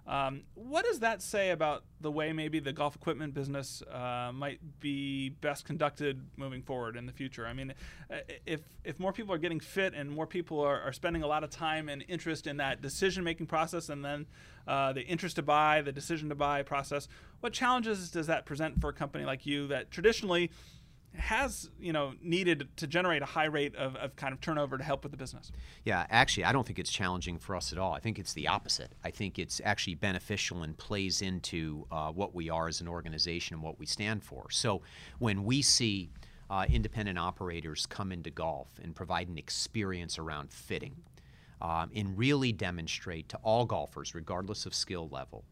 Um, 0.07 0.43
what 0.55 0.85
does 0.85 1.01
that 1.01 1.23
say 1.23 1.51
about 1.51 1.85
the 2.01 2.11
way 2.11 2.33
maybe 2.35 2.61
the 2.61 2.75
golf 2.75 2.95
equipment 2.95 3.33
business 3.33 3.83
uh, 3.91 4.33
might 4.35 4.61
be 4.79 5.31
best 5.31 5.65
conducted 5.65 6.27
moving 6.37 6.63
forward 6.63 6.97
in 6.97 7.07
the 7.07 7.13
future? 7.13 7.47
I 7.47 7.55
mean, 7.55 7.73
uh, 8.11 8.17
if 8.45 8.61
if 8.85 9.01
more 9.01 9.15
people 9.15 9.35
are 9.35 9.39
getting 9.39 9.61
fit 9.61 9.95
and 9.95 10.11
more 10.11 10.27
people 10.27 10.61
are, 10.61 10.79
are 10.81 10.93
spending 10.93 11.23
a 11.23 11.27
lot 11.27 11.43
of 11.43 11.49
time 11.49 11.89
and 11.89 12.05
interest 12.07 12.47
in 12.47 12.59
that 12.59 12.83
decision 12.83 13.25
making 13.25 13.47
process, 13.47 13.89
and 13.89 14.05
then 14.05 14.27
uh, 14.69 14.93
the 14.93 15.03
interest 15.03 15.37
to 15.37 15.43
buy, 15.43 15.81
the 15.81 15.93
decision 15.93 16.29
to 16.29 16.35
buy 16.35 16.63
process, 16.63 17.09
what 17.41 17.55
challenges 17.55 18.11
does 18.11 18.27
that 18.27 18.45
present 18.45 18.81
for 18.83 18.91
a 18.91 18.93
company 18.93 19.25
like 19.25 19.47
you 19.47 19.67
that 19.69 19.91
traditionally 19.91 20.51
has 21.17 21.71
you 21.79 21.93
know 21.93 22.13
needed 22.21 22.69
to 22.77 22.87
generate 22.87 23.23
a 23.23 23.27
high 23.27 23.45
rate 23.45 23.75
of, 23.77 23.95
of 23.97 24.17
kind 24.17 24.33
of 24.33 24.41
turnover 24.41 24.77
to 24.79 24.85
help 24.85 25.03
with 25.03 25.13
the 25.13 25.19
business. 25.19 25.53
Yeah 25.85 26.07
actually 26.11 26.45
i 26.45 26.53
don't 26.53 26.67
think 26.67 26.79
it's 26.79 26.91
challenging 26.91 27.39
for 27.39 27.57
us 27.57 27.73
at 27.73 27.79
all. 27.79 27.93
I 27.93 28.01
think 28.01 28.19
it's 28.19 28.33
the 28.33 28.49
opposite. 28.49 28.93
I 29.05 29.11
think 29.11 29.39
it's 29.39 29.61
actually 29.65 29.95
beneficial 29.95 30.63
and 30.63 30.77
plays 30.77 31.23
into 31.23 31.87
uh, 31.91 32.11
what 32.11 32.35
we 32.35 32.51
are 32.51 32.69
as 32.69 32.81
an 32.81 32.89
organization 32.89 33.55
and 33.55 33.63
what 33.63 33.79
we 33.79 33.87
stand 33.87 34.23
for. 34.23 34.51
So 34.51 34.83
when 35.19 35.45
we 35.45 35.63
see 35.63 36.11
uh, 36.51 36.67
independent 36.69 37.19
operators 37.19 37.87
come 37.87 38.13
into 38.13 38.31
golf 38.31 38.79
and 38.83 38.95
provide 38.95 39.29
an 39.29 39.39
experience 39.39 40.19
around 40.19 40.53
fitting 40.53 40.95
um, 41.61 41.91
and 41.95 42.19
really 42.19 42.53
demonstrate 42.53 43.29
to 43.31 43.39
all 43.43 43.65
golfers 43.65 44.15
regardless 44.15 44.67
of 44.67 44.75
skill 44.75 45.09
level 45.09 45.45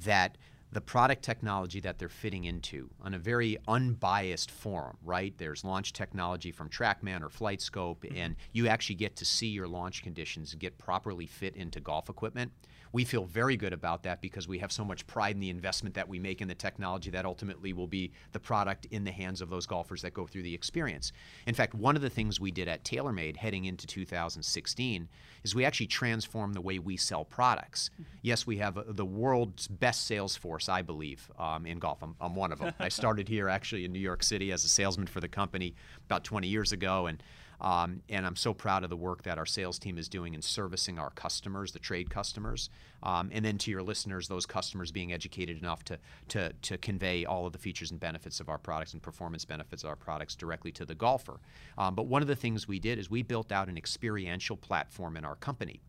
that 0.00 0.36
the 0.72 0.80
product 0.80 1.22
technology 1.22 1.80
that 1.80 1.98
they're 1.98 2.08
fitting 2.08 2.44
into 2.44 2.88
on 3.02 3.12
a 3.12 3.18
very 3.18 3.58
unbiased 3.68 4.50
forum, 4.50 4.96
right? 5.04 5.34
There's 5.36 5.64
launch 5.64 5.92
technology 5.92 6.50
from 6.50 6.70
TrackMan 6.70 7.22
or 7.22 7.28
FlightScope, 7.28 7.98
mm-hmm. 7.98 8.16
and 8.16 8.36
you 8.52 8.68
actually 8.68 8.96
get 8.96 9.14
to 9.16 9.26
see 9.26 9.48
your 9.48 9.68
launch 9.68 10.02
conditions 10.02 10.54
get 10.54 10.78
properly 10.78 11.26
fit 11.26 11.56
into 11.56 11.78
golf 11.78 12.08
equipment. 12.08 12.52
We 12.92 13.04
feel 13.04 13.24
very 13.24 13.56
good 13.56 13.72
about 13.72 14.02
that 14.02 14.20
because 14.20 14.46
we 14.46 14.58
have 14.58 14.70
so 14.70 14.84
much 14.84 15.06
pride 15.06 15.34
in 15.34 15.40
the 15.40 15.50
investment 15.50 15.94
that 15.94 16.08
we 16.08 16.18
make 16.18 16.40
in 16.40 16.48
the 16.48 16.54
technology 16.54 17.10
that 17.10 17.24
ultimately 17.24 17.72
will 17.72 17.86
be 17.86 18.12
the 18.32 18.40
product 18.40 18.86
in 18.90 19.04
the 19.04 19.10
hands 19.10 19.40
of 19.40 19.48
those 19.48 19.66
golfers 19.66 20.02
that 20.02 20.12
go 20.12 20.26
through 20.26 20.42
the 20.42 20.54
experience. 20.54 21.12
In 21.46 21.54
fact, 21.54 21.74
one 21.74 21.96
of 21.96 22.02
the 22.02 22.10
things 22.10 22.38
we 22.38 22.50
did 22.50 22.68
at 22.68 22.84
TaylorMade 22.84 23.36
heading 23.36 23.64
into 23.64 23.86
2016 23.86 25.08
is 25.42 25.54
we 25.54 25.64
actually 25.64 25.86
transformed 25.86 26.54
the 26.54 26.60
way 26.60 26.78
we 26.78 26.96
sell 26.96 27.24
products. 27.24 27.90
Mm-hmm. 27.94 28.02
Yes, 28.22 28.46
we 28.46 28.58
have 28.58 28.78
the 28.86 29.06
world's 29.06 29.68
best 29.68 30.06
sales 30.06 30.36
force, 30.36 30.68
I 30.68 30.82
believe, 30.82 31.30
um, 31.38 31.66
in 31.66 31.78
golf. 31.78 32.02
I'm, 32.02 32.14
I'm 32.20 32.34
one 32.34 32.52
of 32.52 32.58
them. 32.58 32.74
I 32.78 32.88
started 32.88 33.28
here 33.28 33.48
actually 33.48 33.84
in 33.84 33.92
New 33.92 33.98
York 33.98 34.22
City 34.22 34.52
as 34.52 34.64
a 34.64 34.68
salesman 34.68 35.06
for 35.06 35.20
the 35.20 35.28
company 35.28 35.74
about 36.06 36.24
20 36.24 36.46
years 36.46 36.72
ago, 36.72 37.06
and 37.06 37.22
um, 37.62 38.02
and 38.08 38.26
I'm 38.26 38.34
so 38.34 38.52
proud 38.52 38.82
of 38.82 38.90
the 38.90 38.96
work 38.96 39.22
that 39.22 39.38
our 39.38 39.46
sales 39.46 39.78
team 39.78 39.96
is 39.96 40.08
doing 40.08 40.34
in 40.34 40.42
servicing 40.42 40.98
our 40.98 41.10
customers, 41.10 41.70
the 41.70 41.78
trade 41.78 42.10
customers. 42.10 42.68
Um, 43.04 43.30
and 43.32 43.44
then 43.44 43.56
to 43.58 43.70
your 43.70 43.82
listeners, 43.82 44.26
those 44.26 44.46
customers 44.46 44.90
being 44.90 45.12
educated 45.12 45.58
enough 45.58 45.84
to, 45.84 45.98
to, 46.28 46.52
to 46.52 46.76
convey 46.76 47.24
all 47.24 47.46
of 47.46 47.52
the 47.52 47.60
features 47.60 47.92
and 47.92 48.00
benefits 48.00 48.40
of 48.40 48.48
our 48.48 48.58
products 48.58 48.94
and 48.94 49.00
performance 49.00 49.44
benefits 49.44 49.84
of 49.84 49.90
our 49.90 49.96
products 49.96 50.34
directly 50.34 50.72
to 50.72 50.84
the 50.84 50.96
golfer. 50.96 51.38
Um, 51.78 51.94
but 51.94 52.06
one 52.06 52.20
of 52.20 52.28
the 52.28 52.36
things 52.36 52.66
we 52.66 52.80
did 52.80 52.98
is 52.98 53.08
we 53.08 53.22
built 53.22 53.52
out 53.52 53.68
an 53.68 53.78
experiential 53.78 54.56
platform 54.56 55.16
in 55.16 55.24
our 55.24 55.36
company. 55.36 55.80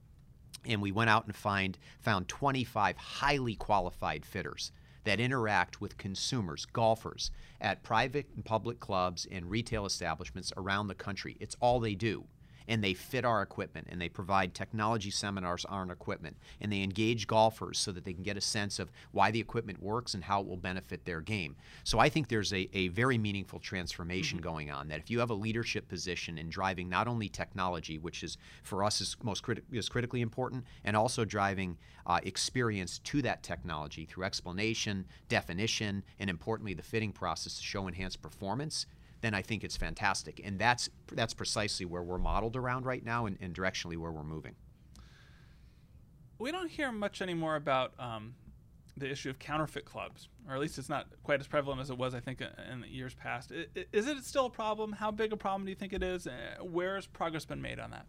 And 0.66 0.80
we 0.80 0.92
went 0.92 1.10
out 1.10 1.26
and 1.26 1.36
find, 1.36 1.78
found 2.00 2.28
25 2.28 2.98
highly 2.98 3.56
qualified 3.56 4.26
fitters 4.26 4.72
that 5.04 5.20
interact 5.20 5.82
with 5.82 5.98
consumers, 5.98 6.66
golfers, 6.66 7.32
at 7.60 7.84
private 7.84 8.28
and 8.36 8.44
public 8.44 8.80
clubs 8.80 9.28
and 9.32 9.50
retail 9.50 9.86
establishments 9.86 10.52
around 10.58 10.88
the 10.88 10.96
country. 10.96 11.38
It's 11.40 11.56
all 11.60 11.80
they 11.80 11.96
do 11.96 12.26
and 12.68 12.84
they 12.84 12.94
fit 12.94 13.26
our 13.26 13.42
equipment 13.42 13.88
and 13.90 14.02
they 14.02 14.10
provide 14.10 14.54
technology 14.54 15.12
seminars 15.12 15.66
on 15.66 15.90
our 15.90 15.94
equipment 15.94 16.38
and 16.62 16.72
they 16.72 16.82
engage 16.82 17.28
golfers 17.28 17.80
so 17.80 17.92
that 17.92 18.06
they 18.06 18.14
can 18.14 18.24
get 18.24 18.38
a 18.38 18.42
sense 18.42 18.80
of 18.80 18.92
why 19.12 19.32
the 19.32 19.40
equipment 19.40 19.82
works 19.82 20.14
and 20.14 20.24
how 20.24 20.42
it 20.42 20.48
will 20.48 20.58
benefit 20.58 21.06
their 21.06 21.22
game. 21.22 21.56
So 21.84 22.00
I 22.00 22.10
think 22.10 22.28
there's 22.28 22.54
a, 22.54 22.70
a 22.74 22.90
very 22.90 23.18
meaningful 23.18 23.60
transformation 23.60 24.38
mm-hmm. 24.38 24.50
going 24.50 24.72
on 24.72 24.88
that 24.90 25.00
if 25.00 25.10
you 25.10 25.20
have 25.20 25.30
a 25.30 25.36
leadership 25.36 25.88
position 25.88 26.38
in 26.38 26.50
driving 26.50 26.90
not 26.90 27.08
only 27.08 27.30
technology, 27.30 27.98
which 27.98 28.24
is 28.24 28.38
for 28.64 28.84
us 28.84 29.02
is 29.02 29.16
most 29.24 29.44
criti- 29.44 29.64
is 29.72 29.90
critically 29.90 30.22
important, 30.22 30.64
and 30.84 30.96
also 30.96 31.26
driving 31.26 31.78
uh, 32.06 32.20
experience 32.24 33.00
to 33.00 33.22
that 33.22 33.44
technology 33.44 34.06
through 34.06 34.24
explanation, 34.26 35.06
definition, 35.30 36.04
and 36.20 36.30
importantly 36.30 36.74
the 36.74 36.84
fitting 36.84 37.12
process 37.12 37.58
to 37.58 37.64
show 37.64 37.88
enhanced 37.88 38.22
performance 38.22 38.86
then 39.24 39.34
I 39.34 39.42
think 39.42 39.64
it's 39.64 39.78
fantastic. 39.78 40.42
And 40.44 40.60
that's 40.60 40.90
that's 41.12 41.34
precisely 41.34 41.86
where 41.86 42.04
we're 42.04 42.18
modeled 42.18 42.56
around 42.56 42.86
right 42.86 43.04
now 43.04 43.26
and, 43.26 43.38
and 43.42 43.56
directionally 43.56 43.98
where 43.98 44.12
we're 44.12 44.24
moving. 44.24 44.56
We 46.38 46.52
don't 46.52 46.70
hear 46.70 46.92
much 46.92 47.22
anymore 47.22 47.56
about 47.56 47.94
um, 47.98 48.36
the 48.98 49.10
issue 49.10 49.30
of 49.30 49.40
counterfeit 49.40 49.86
clubs, 49.86 50.28
or 50.48 50.56
at 50.56 50.60
least 50.60 50.78
it's 50.78 50.90
not 50.90 51.08
quite 51.24 51.40
as 51.40 51.48
prevalent 51.48 51.80
as 51.80 51.90
it 51.90 51.98
was, 51.98 52.14
I 52.14 52.20
think, 52.20 52.42
in 52.70 52.82
the 52.82 52.88
years 52.90 53.14
past. 53.14 53.54
Is 53.94 54.08
it 54.08 54.26
still 54.26 54.48
a 54.48 54.50
problem? 54.50 54.92
How 54.92 55.10
big 55.10 55.32
a 55.32 55.38
problem 55.38 55.64
do 55.64 55.70
you 55.70 55.76
think 55.76 55.94
it 55.94 56.04
is? 56.04 56.28
Uh, 56.28 56.62
where 56.62 56.96
has 56.96 57.08
progress 57.08 57.46
been 57.46 57.62
made 57.62 57.80
on 57.80 57.92
that? 57.92 58.06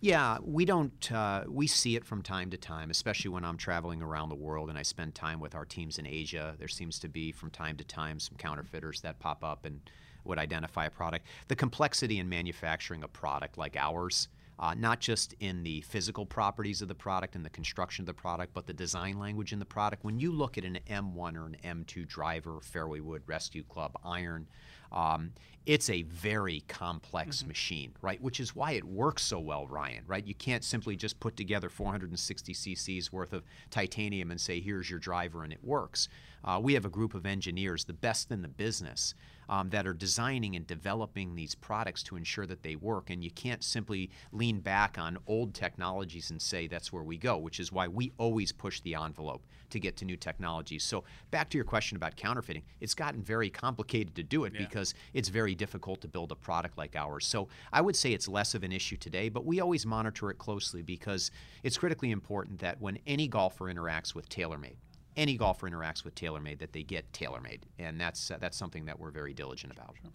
Yeah, 0.00 0.38
we 0.42 0.64
don't. 0.64 1.12
Uh, 1.12 1.44
we 1.46 1.66
see 1.66 1.94
it 1.94 2.06
from 2.06 2.22
time 2.22 2.48
to 2.50 2.56
time, 2.56 2.88
especially 2.90 3.30
when 3.30 3.44
I'm 3.44 3.58
traveling 3.58 4.00
around 4.00 4.30
the 4.30 4.36
world 4.36 4.70
and 4.70 4.78
I 4.78 4.82
spend 4.82 5.14
time 5.14 5.40
with 5.40 5.54
our 5.54 5.66
teams 5.66 5.98
in 5.98 6.06
Asia. 6.06 6.54
There 6.58 6.68
seems 6.68 6.98
to 7.00 7.08
be 7.08 7.32
from 7.32 7.50
time 7.50 7.76
to 7.76 7.84
time 7.84 8.18
some 8.18 8.38
counterfeiters 8.38 9.02
that 9.02 9.18
pop 9.18 9.44
up 9.44 9.66
and 9.66 9.80
would 10.28 10.38
identify 10.38 10.86
a 10.86 10.90
product. 10.90 11.26
The 11.48 11.56
complexity 11.56 12.18
in 12.18 12.28
manufacturing 12.28 13.02
a 13.02 13.08
product 13.08 13.58
like 13.58 13.76
ours, 13.76 14.28
uh, 14.58 14.74
not 14.74 15.00
just 15.00 15.34
in 15.40 15.62
the 15.62 15.80
physical 15.82 16.26
properties 16.26 16.82
of 16.82 16.88
the 16.88 16.94
product 16.94 17.36
and 17.36 17.44
the 17.44 17.50
construction 17.50 18.02
of 18.02 18.06
the 18.06 18.14
product, 18.14 18.52
but 18.54 18.66
the 18.66 18.72
design 18.72 19.18
language 19.18 19.52
in 19.52 19.58
the 19.58 19.64
product. 19.64 20.04
When 20.04 20.18
you 20.18 20.32
look 20.32 20.58
at 20.58 20.64
an 20.64 20.78
M1 20.90 21.36
or 21.36 21.46
an 21.46 21.56
M2 21.64 22.06
driver, 22.08 22.58
fairway 22.60 23.00
wood, 23.00 23.22
rescue 23.26 23.62
club, 23.62 23.96
iron, 24.04 24.48
um, 24.90 25.32
it's 25.66 25.90
a 25.90 26.02
very 26.02 26.64
complex 26.66 27.38
mm-hmm. 27.38 27.48
machine, 27.48 27.92
right? 28.00 28.20
Which 28.20 28.40
is 28.40 28.56
why 28.56 28.72
it 28.72 28.84
works 28.84 29.22
so 29.22 29.38
well, 29.38 29.66
Ryan, 29.66 30.02
right? 30.06 30.26
You 30.26 30.34
can't 30.34 30.64
simply 30.64 30.96
just 30.96 31.20
put 31.20 31.36
together 31.36 31.68
460 31.68 32.54
cc's 32.54 33.12
worth 33.12 33.32
of 33.32 33.44
titanium 33.70 34.30
and 34.30 34.40
say, 34.40 34.60
here's 34.60 34.88
your 34.88 34.98
driver, 34.98 35.44
and 35.44 35.52
it 35.52 35.62
works. 35.62 36.08
Uh, 36.44 36.60
we 36.62 36.74
have 36.74 36.84
a 36.84 36.90
group 36.90 37.14
of 37.14 37.26
engineers, 37.26 37.84
the 37.84 37.92
best 37.92 38.30
in 38.30 38.42
the 38.42 38.48
business, 38.48 39.14
um, 39.48 39.70
that 39.70 39.86
are 39.86 39.94
designing 39.94 40.56
and 40.56 40.66
developing 40.66 41.34
these 41.34 41.54
products 41.54 42.02
to 42.02 42.16
ensure 42.16 42.46
that 42.46 42.62
they 42.62 42.76
work. 42.76 43.10
And 43.10 43.24
you 43.24 43.30
can't 43.30 43.64
simply 43.64 44.10
lean 44.32 44.60
back 44.60 44.98
on 44.98 45.18
old 45.26 45.54
technologies 45.54 46.30
and 46.30 46.40
say 46.40 46.66
that's 46.66 46.92
where 46.92 47.02
we 47.02 47.16
go, 47.16 47.38
which 47.38 47.60
is 47.60 47.72
why 47.72 47.88
we 47.88 48.12
always 48.18 48.52
push 48.52 48.80
the 48.80 48.94
envelope 48.94 49.42
to 49.70 49.80
get 49.80 49.96
to 49.96 50.04
new 50.04 50.16
technologies. 50.16 50.84
So, 50.84 51.04
back 51.30 51.48
to 51.50 51.58
your 51.58 51.64
question 51.64 51.96
about 51.96 52.16
counterfeiting, 52.16 52.62
it's 52.80 52.94
gotten 52.94 53.22
very 53.22 53.50
complicated 53.50 54.14
to 54.16 54.22
do 54.22 54.44
it 54.44 54.54
yeah. 54.54 54.60
because 54.60 54.94
it's 55.14 55.28
very 55.28 55.54
difficult 55.54 56.00
to 56.02 56.08
build 56.08 56.32
a 56.32 56.36
product 56.36 56.78
like 56.78 56.96
ours. 56.96 57.26
So, 57.26 57.48
I 57.72 57.80
would 57.80 57.96
say 57.96 58.12
it's 58.12 58.28
less 58.28 58.54
of 58.54 58.62
an 58.62 58.72
issue 58.72 58.96
today, 58.96 59.28
but 59.28 59.44
we 59.44 59.60
always 59.60 59.86
monitor 59.86 60.30
it 60.30 60.38
closely 60.38 60.82
because 60.82 61.30
it's 61.62 61.78
critically 61.78 62.10
important 62.10 62.60
that 62.60 62.80
when 62.80 62.98
any 63.06 63.28
golfer 63.28 63.72
interacts 63.72 64.14
with 64.14 64.28
TaylorMade, 64.28 64.76
any 65.18 65.36
golfer 65.36 65.68
interacts 65.68 66.04
with 66.04 66.14
TaylorMade 66.14 66.60
that 66.60 66.72
they 66.72 66.82
get 66.82 67.12
TaylorMade, 67.12 67.62
and 67.78 68.00
that's 68.00 68.30
uh, 68.30 68.38
that's 68.40 68.56
something 68.56 68.86
that 68.86 68.98
we're 68.98 69.10
very 69.10 69.34
diligent 69.34 69.72
about. 69.72 69.94
Sure. 70.00 70.10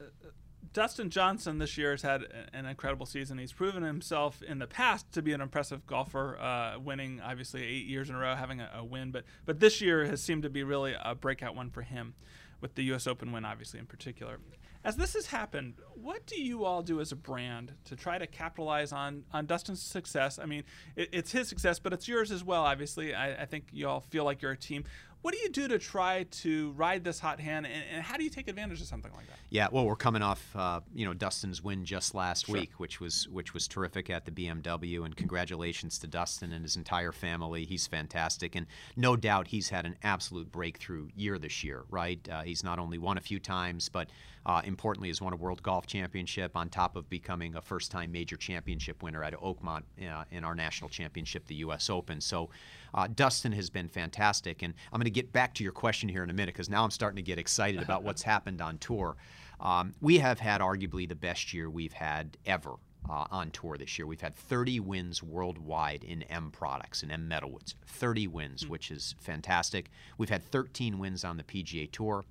Uh, 0.00 0.28
Dustin 0.72 1.08
Johnson 1.08 1.58
this 1.58 1.78
year 1.78 1.92
has 1.92 2.02
had 2.02 2.24
an 2.52 2.66
incredible 2.66 3.06
season. 3.06 3.38
He's 3.38 3.52
proven 3.52 3.82
himself 3.82 4.42
in 4.42 4.58
the 4.58 4.66
past 4.66 5.10
to 5.12 5.22
be 5.22 5.32
an 5.32 5.40
impressive 5.40 5.86
golfer, 5.86 6.38
uh, 6.38 6.78
winning 6.78 7.20
obviously 7.24 7.62
eight 7.62 7.86
years 7.86 8.10
in 8.10 8.14
a 8.14 8.18
row, 8.18 8.34
having 8.34 8.60
a, 8.60 8.70
a, 8.74 8.84
win. 8.84 9.10
But 9.10 9.24
but 9.44 9.60
this 9.60 9.80
year 9.80 10.04
has 10.04 10.22
seemed 10.22 10.42
to 10.42 10.50
be 10.50 10.64
really 10.64 10.94
a 11.02 11.14
breakout 11.14 11.54
one 11.54 11.70
for 11.70 11.82
him, 11.82 12.14
with 12.60 12.74
the 12.74 12.82
U.S. 12.84 13.06
Open 13.06 13.32
win 13.32 13.44
obviously 13.44 13.78
in 13.80 13.86
particular. 13.86 14.38
As 14.86 14.94
this 14.94 15.14
has 15.14 15.26
happened, 15.26 15.74
what 15.96 16.26
do 16.26 16.40
you 16.40 16.64
all 16.64 16.80
do 16.80 17.00
as 17.00 17.10
a 17.10 17.16
brand 17.16 17.72
to 17.86 17.96
try 17.96 18.18
to 18.18 18.26
capitalize 18.28 18.92
on 18.92 19.24
on 19.32 19.44
Dustin's 19.44 19.82
success? 19.82 20.38
I 20.38 20.46
mean, 20.46 20.62
it, 20.94 21.08
it's 21.12 21.32
his 21.32 21.48
success, 21.48 21.80
but 21.80 21.92
it's 21.92 22.06
yours 22.06 22.30
as 22.30 22.44
well. 22.44 22.62
Obviously, 22.62 23.12
I, 23.12 23.42
I, 23.42 23.46
think 23.46 23.64
you 23.72 23.88
all 23.88 23.98
feel 23.98 24.22
like 24.22 24.42
you're 24.42 24.52
a 24.52 24.56
team. 24.56 24.84
What 25.22 25.34
do 25.34 25.40
you 25.40 25.48
do 25.48 25.66
to 25.68 25.78
try 25.80 26.22
to 26.22 26.70
ride 26.72 27.02
this 27.02 27.18
hot 27.18 27.40
hand, 27.40 27.66
and, 27.66 27.82
and 27.92 28.02
how 28.02 28.16
do 28.16 28.22
you 28.22 28.30
take 28.30 28.46
advantage 28.46 28.80
of 28.80 28.86
something 28.86 29.10
like 29.12 29.26
that? 29.26 29.38
Yeah, 29.50 29.66
well, 29.72 29.84
we're 29.84 29.96
coming 29.96 30.22
off, 30.22 30.54
uh, 30.54 30.80
you 30.94 31.04
know, 31.04 31.14
Dustin's 31.14 31.64
win 31.64 31.84
just 31.84 32.14
last 32.14 32.46
Sure. 32.46 32.54
week, 32.54 32.72
which 32.78 33.00
was 33.00 33.26
which 33.28 33.52
was 33.52 33.66
terrific 33.66 34.08
at 34.08 34.24
the 34.24 34.30
BMW, 34.30 35.04
and 35.04 35.16
congratulations 35.16 35.98
to 35.98 36.06
Dustin 36.06 36.52
and 36.52 36.64
his 36.64 36.76
entire 36.76 37.10
family. 37.10 37.64
He's 37.64 37.88
fantastic, 37.88 38.54
and 38.54 38.66
no 38.94 39.16
doubt 39.16 39.48
he's 39.48 39.70
had 39.70 39.84
an 39.84 39.96
absolute 40.04 40.52
breakthrough 40.52 41.08
year 41.16 41.38
this 41.38 41.64
year. 41.64 41.84
Right? 41.90 42.20
Uh, 42.28 42.42
he's 42.42 42.62
not 42.62 42.78
only 42.78 42.98
won 42.98 43.18
a 43.18 43.22
few 43.22 43.40
times, 43.40 43.88
but 43.88 44.08
uh, 44.44 44.62
importantly, 44.64 45.08
has 45.08 45.20
won 45.20 45.32
a 45.32 45.36
World 45.36 45.60
Golf 45.64 45.88
Championship 45.88 46.56
on 46.56 46.68
top 46.68 46.94
of 46.94 47.10
becoming 47.10 47.56
a 47.56 47.60
first-time 47.60 48.12
major 48.12 48.36
championship 48.36 49.02
winner 49.02 49.24
at 49.24 49.34
Oakmont 49.34 49.82
uh, 50.08 50.22
in 50.30 50.44
our 50.44 50.54
national 50.54 50.88
championship, 50.88 51.46
the 51.48 51.56
U.S. 51.56 51.90
Open. 51.90 52.20
So. 52.20 52.50
Uh, 52.94 53.08
Dustin 53.08 53.52
has 53.52 53.70
been 53.70 53.88
fantastic, 53.88 54.62
and 54.62 54.74
I'm 54.92 54.98
going 54.98 55.04
to 55.04 55.10
get 55.10 55.32
back 55.32 55.54
to 55.54 55.64
your 55.64 55.72
question 55.72 56.08
here 56.08 56.22
in 56.22 56.30
a 56.30 56.32
minute 56.32 56.54
because 56.54 56.70
now 56.70 56.84
I'm 56.84 56.90
starting 56.90 57.16
to 57.16 57.22
get 57.22 57.38
excited 57.38 57.82
about 57.82 58.02
what's 58.02 58.22
happened 58.34 58.60
on 58.60 58.78
tour. 58.78 59.16
Um, 59.60 59.94
we 60.00 60.18
have 60.18 60.38
had 60.38 60.60
arguably 60.60 61.08
the 61.08 61.14
best 61.14 61.52
year 61.54 61.70
we've 61.70 61.92
had 61.92 62.36
ever 62.44 62.74
uh, 63.08 63.26
on 63.30 63.50
tour 63.50 63.76
this 63.78 63.98
year. 63.98 64.06
We've 64.06 64.20
had 64.20 64.34
30 64.34 64.80
wins 64.80 65.22
worldwide 65.22 66.04
in 66.04 66.22
M 66.24 66.50
products 66.50 67.02
and 67.02 67.12
M 67.12 67.28
metalwoods. 67.28 67.74
30 67.86 68.26
wins, 68.26 68.66
which 68.66 68.90
is 68.90 69.14
fantastic. 69.18 69.90
We've 70.18 70.28
had 70.28 70.44
13 70.44 70.98
wins 70.98 71.24
on 71.24 71.36
the 71.36 71.44
PGA 71.44 71.90
Tour. 71.90 72.24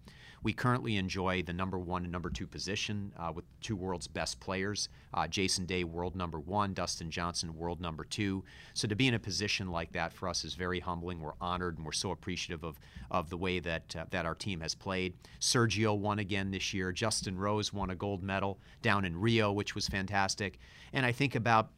We 0.45 0.53
currently 0.53 0.97
enjoy 0.97 1.41
the 1.41 1.53
number 1.53 1.79
one 1.79 2.03
and 2.03 2.11
number 2.11 2.29
two 2.29 2.45
position 2.45 3.11
uh, 3.17 3.31
with 3.33 3.45
two 3.61 3.75
world's 3.75 4.05
best 4.05 4.39
players 4.39 4.89
uh, 5.11 5.27
Jason 5.27 5.65
Day, 5.65 5.83
world 5.83 6.15
number 6.15 6.39
one, 6.39 6.75
Dustin 6.75 7.09
Johnson, 7.09 7.55
world 7.55 7.81
number 7.81 8.03
two. 8.03 8.43
So 8.75 8.87
to 8.87 8.95
be 8.95 9.07
in 9.07 9.15
a 9.15 9.19
position 9.19 9.71
like 9.71 9.91
that 9.93 10.13
for 10.13 10.29
us 10.29 10.45
is 10.45 10.53
very 10.53 10.79
humbling. 10.79 11.19
We're 11.19 11.31
honored 11.41 11.77
and 11.77 11.85
we're 11.85 11.93
so 11.93 12.11
appreciative 12.11 12.63
of, 12.63 12.77
of 13.09 13.31
the 13.31 13.37
way 13.37 13.57
that, 13.57 13.95
uh, 13.95 14.05
that 14.11 14.27
our 14.27 14.35
team 14.35 14.61
has 14.61 14.75
played. 14.75 15.15
Sergio 15.39 15.97
won 15.97 16.19
again 16.19 16.51
this 16.51 16.75
year. 16.75 16.91
Justin 16.91 17.39
Rose 17.39 17.73
won 17.73 17.89
a 17.89 17.95
gold 17.95 18.21
medal 18.21 18.59
down 18.83 19.03
in 19.03 19.19
Rio, 19.19 19.51
which 19.51 19.73
was 19.73 19.87
fantastic. 19.87 20.59
And 20.93 21.07
I 21.07 21.11
think 21.11 21.33
about 21.33 21.71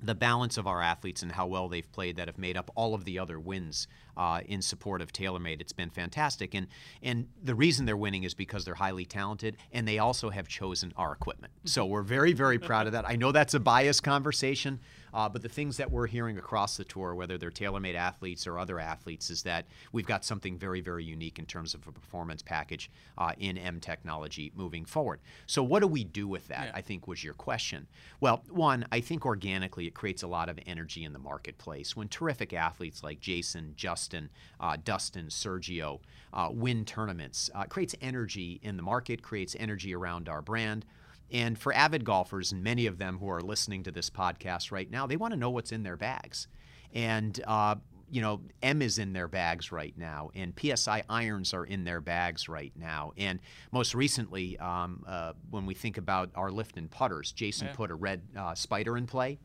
the 0.00 0.14
balance 0.14 0.56
of 0.56 0.66
our 0.66 0.80
athletes 0.80 1.22
and 1.22 1.32
how 1.32 1.46
well 1.46 1.68
they've 1.68 1.90
played 1.92 2.16
that 2.16 2.28
have 2.28 2.38
made 2.38 2.56
up 2.56 2.70
all 2.74 2.94
of 2.94 3.04
the 3.04 3.18
other 3.18 3.40
wins 3.40 3.88
uh, 4.16 4.40
in 4.46 4.62
support 4.62 5.00
of 5.00 5.12
TaylorMade. 5.12 5.60
It's 5.60 5.72
been 5.72 5.90
fantastic, 5.90 6.54
and 6.54 6.66
and 7.02 7.28
the 7.42 7.54
reason 7.54 7.86
they're 7.86 7.96
winning 7.96 8.24
is 8.24 8.34
because 8.34 8.64
they're 8.64 8.74
highly 8.74 9.04
talented, 9.04 9.56
and 9.72 9.86
they 9.86 9.98
also 9.98 10.30
have 10.30 10.48
chosen 10.48 10.92
our 10.96 11.12
equipment. 11.12 11.52
So 11.64 11.86
we're 11.86 12.02
very 12.02 12.32
very 12.32 12.58
proud 12.58 12.86
of 12.86 12.92
that. 12.92 13.08
I 13.08 13.16
know 13.16 13.32
that's 13.32 13.54
a 13.54 13.60
biased 13.60 14.02
conversation, 14.02 14.80
uh, 15.14 15.28
but 15.28 15.42
the 15.42 15.48
things 15.48 15.76
that 15.76 15.90
we're 15.90 16.06
hearing 16.06 16.38
across 16.38 16.76
the 16.76 16.84
tour, 16.84 17.14
whether 17.14 17.38
they're 17.38 17.50
TaylorMade 17.50 17.94
athletes 17.94 18.46
or 18.46 18.58
other 18.58 18.78
athletes, 18.78 19.30
is 19.30 19.42
that 19.42 19.66
we've 19.92 20.06
got 20.06 20.24
something 20.24 20.58
very 20.58 20.80
very 20.80 21.04
unique 21.04 21.38
in 21.38 21.46
terms 21.46 21.74
of 21.74 21.86
a 21.86 21.92
performance 21.92 22.42
package 22.42 22.90
uh, 23.16 23.32
in 23.38 23.58
M 23.58 23.80
technology 23.80 24.52
moving 24.54 24.84
forward. 24.84 25.20
So 25.46 25.62
what 25.62 25.80
do 25.80 25.86
we 25.86 26.04
do 26.04 26.28
with 26.28 26.48
that? 26.48 26.66
Yeah. 26.66 26.72
I 26.74 26.80
think 26.80 27.06
was 27.06 27.24
your 27.24 27.34
question. 27.34 27.86
Well, 28.20 28.42
one, 28.50 28.86
I 28.92 29.00
think 29.00 29.26
organically 29.26 29.86
it 29.86 29.94
creates 29.94 30.22
a 30.22 30.26
lot 30.26 30.48
of 30.48 30.58
energy 30.66 31.04
in 31.04 31.12
the 31.12 31.18
marketplace 31.18 31.96
when 31.96 32.08
terrific 32.08 32.52
athletes 32.52 33.02
like 33.02 33.20
Jason, 33.20 33.74
Justin, 33.76 34.30
uh, 34.60 34.76
Dustin, 34.82 35.26
Sergio 35.26 36.00
uh, 36.32 36.48
win 36.50 36.84
tournaments. 36.84 37.50
Uh, 37.54 37.60
it 37.60 37.70
creates 37.70 37.94
energy 38.00 38.60
in 38.62 38.76
the 38.76 38.82
market, 38.82 39.22
creates 39.22 39.56
energy 39.58 39.94
around 39.94 40.28
our 40.28 40.42
brand. 40.42 40.84
And 41.32 41.58
for 41.58 41.74
avid 41.74 42.04
golfers, 42.04 42.52
and 42.52 42.62
many 42.62 42.86
of 42.86 42.98
them 42.98 43.18
who 43.18 43.28
are 43.30 43.40
listening 43.40 43.82
to 43.84 43.90
this 43.90 44.08
podcast 44.10 44.72
right 44.72 44.90
now, 44.90 45.06
they 45.06 45.16
want 45.16 45.32
to 45.32 45.38
know 45.38 45.50
what's 45.50 45.72
in 45.72 45.82
their 45.82 45.96
bags. 45.96 46.48
And 46.94 47.38
uh, 47.46 47.76
you 48.10 48.22
know, 48.22 48.40
M 48.62 48.80
is 48.80 48.98
in 48.98 49.12
their 49.12 49.28
bags 49.28 49.70
right 49.70 49.92
now, 49.96 50.30
and 50.34 50.54
PSI 50.58 51.02
irons 51.10 51.52
are 51.52 51.64
in 51.64 51.84
their 51.84 52.00
bags 52.00 52.48
right 52.48 52.72
now. 52.74 53.12
And 53.18 53.38
most 53.70 53.94
recently, 53.94 54.58
um, 54.58 55.04
uh, 55.06 55.34
when 55.50 55.66
we 55.66 55.74
think 55.74 55.98
about 55.98 56.30
our 56.34 56.50
lift 56.50 56.78
and 56.78 56.90
putters, 56.90 57.32
Jason 57.32 57.66
Yeah. 57.68 57.74
put 57.74 57.90
a 57.90 57.94
red 57.94 58.22
uh, 58.36 58.54
spider 58.54 58.96
in 58.96 59.06
play. 59.06 59.38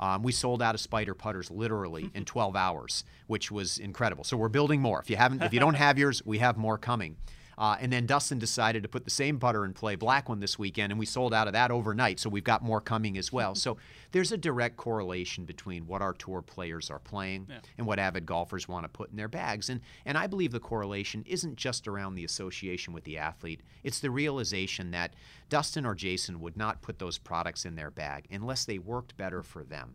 Um, 0.00 0.22
we 0.22 0.32
sold 0.32 0.62
out 0.62 0.74
of 0.74 0.80
spider 0.80 1.14
putters 1.14 1.50
literally 1.50 2.10
in 2.14 2.24
12 2.24 2.56
hours, 2.56 3.04
which 3.26 3.50
was 3.50 3.78
incredible. 3.78 4.24
So 4.24 4.36
we're 4.38 4.48
building 4.48 4.80
more. 4.80 5.00
If 5.00 5.10
you 5.10 5.16
haven't, 5.16 5.42
if 5.42 5.52
you 5.52 5.60
don't 5.60 5.74
have 5.74 5.98
yours, 5.98 6.22
we 6.24 6.38
have 6.38 6.56
more 6.56 6.78
coming. 6.78 7.16
Uh, 7.58 7.76
and 7.80 7.92
then 7.92 8.04
Dustin 8.06 8.38
decided 8.38 8.82
to 8.82 8.88
put 8.88 9.04
the 9.04 9.10
same 9.10 9.38
putter 9.38 9.64
in 9.64 9.72
play, 9.72 9.94
black 9.94 10.28
one 10.28 10.40
this 10.40 10.58
weekend, 10.58 10.92
and 10.92 10.98
we 10.98 11.06
sold 11.06 11.32
out 11.32 11.46
of 11.46 11.54
that 11.54 11.70
overnight. 11.70 12.20
So 12.20 12.28
we've 12.28 12.44
got 12.44 12.62
more 12.62 12.80
coming 12.80 13.16
as 13.16 13.32
well. 13.32 13.54
so 13.66 13.78
there's 14.12 14.30
a 14.32 14.36
direct 14.36 14.76
correlation 14.76 15.44
between 15.44 15.86
what 15.86 16.02
our 16.02 16.12
tour 16.12 16.42
players 16.42 16.90
are 16.90 16.98
playing 16.98 17.46
Yeah. 17.48 17.58
and 17.78 17.86
what 17.86 17.98
avid 17.98 18.26
golfers 18.26 18.68
want 18.68 18.84
to 18.84 18.88
put 18.88 19.10
in 19.10 19.16
their 19.16 19.28
bags. 19.28 19.70
And 19.70 19.80
and 20.04 20.18
I 20.18 20.26
believe 20.26 20.52
the 20.52 20.60
correlation 20.60 21.24
isn't 21.26 21.56
just 21.56 21.88
around 21.88 22.14
the 22.14 22.24
association 22.24 22.92
with 22.92 23.04
the 23.04 23.18
athlete. 23.18 23.60
It's 23.82 24.00
the 24.00 24.10
realization 24.10 24.90
that 24.90 25.14
Dustin 25.48 25.86
or 25.86 25.94
Jason 25.94 26.40
would 26.40 26.56
not 26.56 26.82
put 26.82 26.98
those 26.98 27.18
products 27.18 27.64
in 27.64 27.74
their 27.76 27.90
bag 27.90 28.26
unless 28.30 28.64
they 28.64 28.78
worked 28.78 29.16
better 29.16 29.42
for 29.42 29.62
them. 29.64 29.94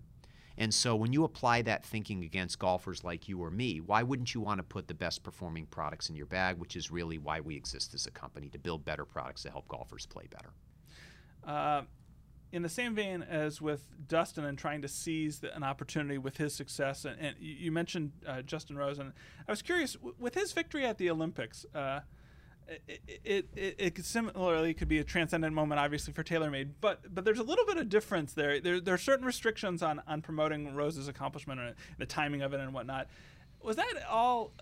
And 0.57 0.73
so 0.73 0.95
when 0.95 1.13
you 1.13 1.23
apply 1.23 1.61
that 1.63 1.85
thinking 1.85 2.23
against 2.23 2.59
golfers 2.59 3.03
like 3.03 3.27
you 3.27 3.41
or 3.41 3.49
me, 3.49 3.79
why 3.79 4.03
wouldn't 4.03 4.33
you 4.33 4.41
want 4.41 4.59
to 4.59 4.63
put 4.63 4.87
the 4.87 4.93
best 4.93 5.23
performing 5.23 5.65
products 5.65 6.09
in 6.09 6.15
your 6.15 6.25
bag, 6.25 6.57
which 6.57 6.75
is 6.75 6.91
really 6.91 7.17
why 7.17 7.39
we 7.39 7.55
exist 7.55 7.93
as 7.93 8.05
a 8.05 8.11
company 8.11 8.49
to 8.49 8.59
build 8.59 8.85
better 8.85 9.05
products 9.05 9.43
to 9.43 9.49
help 9.49 9.67
golfers 9.67 10.05
play 10.05 10.27
better. 10.29 10.53
Uh, 11.43 11.83
in 12.51 12.61
the 12.61 12.69
same 12.69 12.93
vein 12.93 13.23
as 13.23 13.61
with 13.61 13.85
Dustin 14.07 14.43
and 14.43 14.57
trying 14.57 14.81
to 14.81 14.87
seize 14.87 15.39
the, 15.39 15.55
an 15.55 15.63
opportunity 15.63 16.17
with 16.17 16.37
his 16.37 16.53
success, 16.53 17.05
and, 17.05 17.17
and 17.19 17.35
you 17.39 17.71
mentioned 17.71 18.11
uh, 18.27 18.41
Justin 18.41 18.77
Rose, 18.77 18.99
and 18.99 19.13
I 19.47 19.51
was 19.51 19.61
curious 19.61 19.93
w- 19.93 20.15
with 20.19 20.35
his 20.35 20.51
victory 20.51 20.85
at 20.85 20.97
the 20.97 21.09
Olympics. 21.09 21.65
Uh, 21.73 22.01
it, 22.87 23.01
it, 23.23 23.49
it, 23.55 23.75
it 23.77 23.95
could 23.95 24.05
similarly 24.05 24.73
could 24.73 24.87
be 24.87 24.99
a 24.99 25.03
transcendent 25.03 25.53
moment, 25.53 25.79
obviously 25.79 26.13
for 26.13 26.23
TaylorMade, 26.23 26.69
but 26.79 27.13
but 27.13 27.25
there's 27.25 27.39
a 27.39 27.43
little 27.43 27.65
bit 27.65 27.77
of 27.77 27.89
difference 27.89 28.33
there. 28.33 28.59
There, 28.59 28.79
there 28.79 28.93
are 28.93 28.97
certain 28.99 29.25
restrictions 29.25 29.83
on, 29.83 30.01
on 30.07 30.21
promoting 30.21 30.73
Rose's 30.75 31.07
accomplishment 31.07 31.59
and 31.59 31.75
the 31.97 32.05
timing 32.05 32.41
of 32.41 32.53
it 32.53 32.59
and 32.59 32.73
whatnot. 32.73 33.07
Was 33.63 33.75
that 33.75 33.85
all 34.09 34.53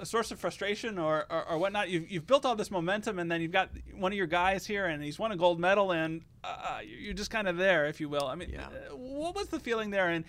a- 0.00 0.04
source 0.04 0.32
of 0.32 0.40
frustration 0.40 0.98
or, 0.98 1.26
or, 1.30 1.44
or 1.50 1.58
whatnot? 1.58 1.90
You've, 1.90 2.10
you've 2.10 2.26
built 2.26 2.44
all 2.44 2.56
this 2.56 2.72
momentum, 2.72 3.20
and 3.20 3.30
then 3.30 3.40
you've 3.40 3.52
got 3.52 3.70
one 3.94 4.10
of 4.10 4.18
your 4.18 4.26
guys 4.26 4.66
here, 4.66 4.86
and 4.86 5.00
he's 5.00 5.16
won 5.16 5.30
a 5.30 5.36
gold 5.36 5.60
medal, 5.60 5.92
and 5.92 6.22
uh, 6.42 6.80
you're 6.84 7.14
just 7.14 7.30
kind 7.30 7.46
of 7.46 7.56
there, 7.56 7.86
if 7.86 8.00
you 8.00 8.08
will. 8.08 8.26
I 8.26 8.34
mean, 8.34 8.50
Yeah. 8.50 8.66
uh, 8.66 8.96
what 8.96 9.36
was 9.36 9.46
the 9.46 9.60
feeling 9.60 9.90
there, 9.90 10.08
and 10.08 10.24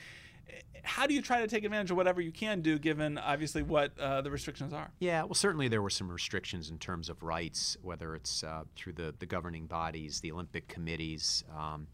how 0.84 1.06
do 1.08 1.14
you 1.14 1.22
try 1.22 1.42
to 1.42 1.48
take 1.48 1.64
advantage 1.64 1.92
of 1.92 1.98
whatever 1.98 2.22
you 2.22 2.32
can 2.32 2.62
do, 2.62 2.80
given 2.80 3.18
obviously 3.18 3.62
what 3.62 3.98
uh, 4.00 4.22
the 4.22 4.32
restrictions 4.32 4.74
are? 4.74 4.90
Yeah, 5.00 5.24
well, 5.24 5.34
certainly 5.34 5.68
there 5.68 5.82
were 5.82 5.90
some 5.90 6.12
restrictions 6.12 6.70
in 6.70 6.78
terms 6.78 7.10
of 7.10 7.22
rights, 7.24 7.78
whether 7.82 8.16
it's 8.16 8.44
uh, 8.44 8.64
through 8.76 8.94
the, 8.94 9.14
the 9.20 9.26
governing 9.26 9.68
bodies, 9.68 10.20
the 10.20 10.32
Olympic 10.32 10.68
committees. 10.68 11.44
Um, 11.56 11.88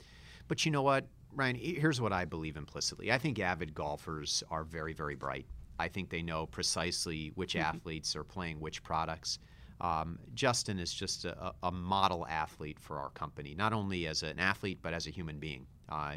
but 0.47 0.65
you 0.65 0.71
know 0.71 0.81
what, 0.81 1.07
Ryan? 1.33 1.55
Here's 1.55 1.99
what 1.99 2.13
I 2.13 2.25
believe 2.25 2.57
implicitly. 2.57 3.11
I 3.11 3.17
think 3.17 3.39
avid 3.39 3.73
golfers 3.73 4.43
are 4.49 4.63
very, 4.63 4.93
very 4.93 5.15
bright. 5.15 5.45
I 5.77 5.87
think 5.87 6.09
they 6.09 6.21
know 6.21 6.45
precisely 6.45 7.31
which 7.35 7.55
athletes 7.55 8.15
are 8.15 8.23
playing 8.23 8.59
which 8.59 8.81
products. 8.81 9.39
Um, 9.81 10.19
Justin 10.33 10.79
is 10.79 10.93
just 10.93 11.25
a 11.25 11.53
a 11.63 11.71
model 11.71 12.25
athlete 12.27 12.79
for 12.79 12.97
our 12.97 13.09
company, 13.09 13.55
not 13.57 13.73
only 13.73 14.07
as 14.07 14.23
an 14.23 14.39
athlete, 14.39 14.79
but 14.81 14.93
as 14.93 15.05
a 15.05 15.09
human 15.09 15.37
being. 15.37 15.67
Uh, 15.89 16.15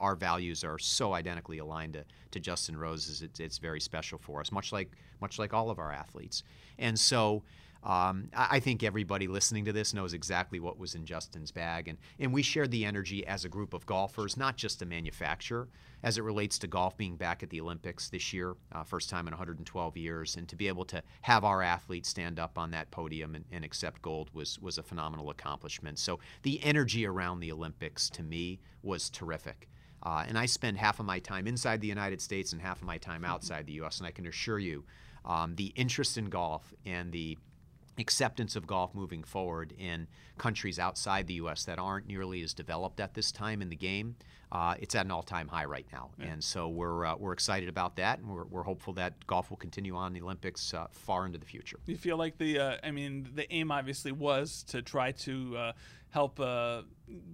our 0.00 0.16
values 0.16 0.64
are 0.64 0.78
so 0.78 1.12
identically 1.12 1.58
aligned 1.58 1.92
to, 1.92 2.04
to 2.30 2.40
Justin 2.40 2.76
Rose's. 2.76 3.22
It's, 3.22 3.40
it's 3.40 3.58
very 3.58 3.80
special 3.80 4.18
for 4.18 4.40
us, 4.40 4.50
much 4.50 4.72
like 4.72 4.90
much 5.20 5.38
like 5.38 5.52
all 5.52 5.70
of 5.70 5.78
our 5.78 5.92
athletes. 5.92 6.42
And 6.78 6.98
so, 6.98 7.42
um, 7.82 8.28
I, 8.34 8.48
I 8.56 8.60
think 8.60 8.82
everybody 8.82 9.26
listening 9.26 9.64
to 9.64 9.72
this 9.72 9.94
knows 9.94 10.12
exactly 10.12 10.60
what 10.60 10.78
was 10.78 10.94
in 10.94 11.04
Justin's 11.04 11.50
bag, 11.50 11.88
and 11.88 11.98
and 12.18 12.32
we 12.32 12.42
shared 12.42 12.70
the 12.70 12.84
energy 12.84 13.26
as 13.26 13.44
a 13.44 13.48
group 13.48 13.72
of 13.72 13.86
golfers, 13.86 14.36
not 14.36 14.56
just 14.56 14.82
a 14.82 14.86
manufacturer, 14.86 15.68
as 16.02 16.18
it 16.18 16.22
relates 16.22 16.58
to 16.58 16.66
golf 16.66 16.96
being 16.96 17.16
back 17.16 17.42
at 17.42 17.50
the 17.50 17.60
Olympics 17.60 18.08
this 18.08 18.32
year, 18.32 18.54
uh, 18.72 18.82
first 18.82 19.08
time 19.08 19.26
in 19.26 19.32
112 19.32 19.96
years, 19.96 20.36
and 20.36 20.48
to 20.48 20.56
be 20.56 20.68
able 20.68 20.84
to 20.86 21.02
have 21.22 21.44
our 21.44 21.62
athletes 21.62 22.08
stand 22.08 22.38
up 22.38 22.58
on 22.58 22.70
that 22.70 22.90
podium 22.90 23.34
and, 23.34 23.44
and 23.50 23.64
accept 23.64 24.02
gold 24.02 24.30
was 24.34 24.58
was 24.60 24.78
a 24.78 24.82
phenomenal 24.82 25.30
accomplishment. 25.30 25.98
So 25.98 26.20
the 26.42 26.62
energy 26.62 27.06
around 27.06 27.40
the 27.40 27.52
Olympics 27.52 28.10
to 28.10 28.22
me 28.22 28.60
was 28.82 29.10
terrific. 29.10 29.68
Uh, 30.02 30.24
and 30.26 30.38
I 30.38 30.46
spend 30.46 30.78
half 30.78 30.98
of 30.98 31.06
my 31.06 31.18
time 31.18 31.46
inside 31.46 31.80
the 31.80 31.86
United 31.86 32.22
States 32.22 32.52
and 32.52 32.62
half 32.62 32.78
of 32.78 32.84
my 32.84 32.96
time 32.96 33.22
outside 33.24 33.66
the 33.66 33.74
U.S. 33.74 33.98
And 33.98 34.06
I 34.06 34.10
can 34.10 34.26
assure 34.26 34.58
you, 34.58 34.84
um, 35.26 35.54
the 35.56 35.72
interest 35.76 36.16
in 36.16 36.30
golf 36.30 36.72
and 36.86 37.12
the 37.12 37.36
acceptance 37.98 38.56
of 38.56 38.66
golf 38.66 38.94
moving 38.94 39.22
forward 39.22 39.74
in 39.78 40.06
countries 40.38 40.78
outside 40.78 41.26
the 41.26 41.34
U.S. 41.34 41.64
that 41.64 41.78
aren't 41.78 42.06
nearly 42.06 42.42
as 42.42 42.54
developed 42.54 43.00
at 43.00 43.14
this 43.14 43.30
time 43.30 43.60
in 43.60 43.68
the 43.68 43.76
game, 43.76 44.16
uh, 44.52 44.74
it's 44.80 44.94
at 44.94 45.04
an 45.04 45.10
all-time 45.10 45.48
high 45.48 45.64
right 45.64 45.86
now. 45.92 46.10
And 46.18 46.42
so 46.42 46.68
we're 46.68 47.04
uh, 47.04 47.16
we're 47.16 47.32
excited 47.32 47.68
about 47.68 47.96
that, 47.96 48.18
and 48.18 48.28
we're, 48.28 48.44
we're 48.44 48.62
hopeful 48.64 48.92
that 48.94 49.26
golf 49.26 49.50
will 49.50 49.56
continue 49.56 49.94
on 49.94 50.12
the 50.12 50.20
Olympics 50.20 50.74
uh, 50.74 50.86
far 50.90 51.26
into 51.26 51.38
the 51.38 51.46
future. 51.46 51.78
You 51.86 51.96
feel 51.96 52.16
like 52.16 52.38
the, 52.38 52.58
uh, 52.58 52.76
I 52.82 52.90
mean, 52.90 53.28
the 53.34 53.52
aim 53.52 53.70
obviously 53.70 54.12
was 54.12 54.64
to 54.68 54.82
try 54.82 55.12
to 55.12 55.56
uh, 55.56 55.72
help 56.10 56.40
uh, 56.40 56.82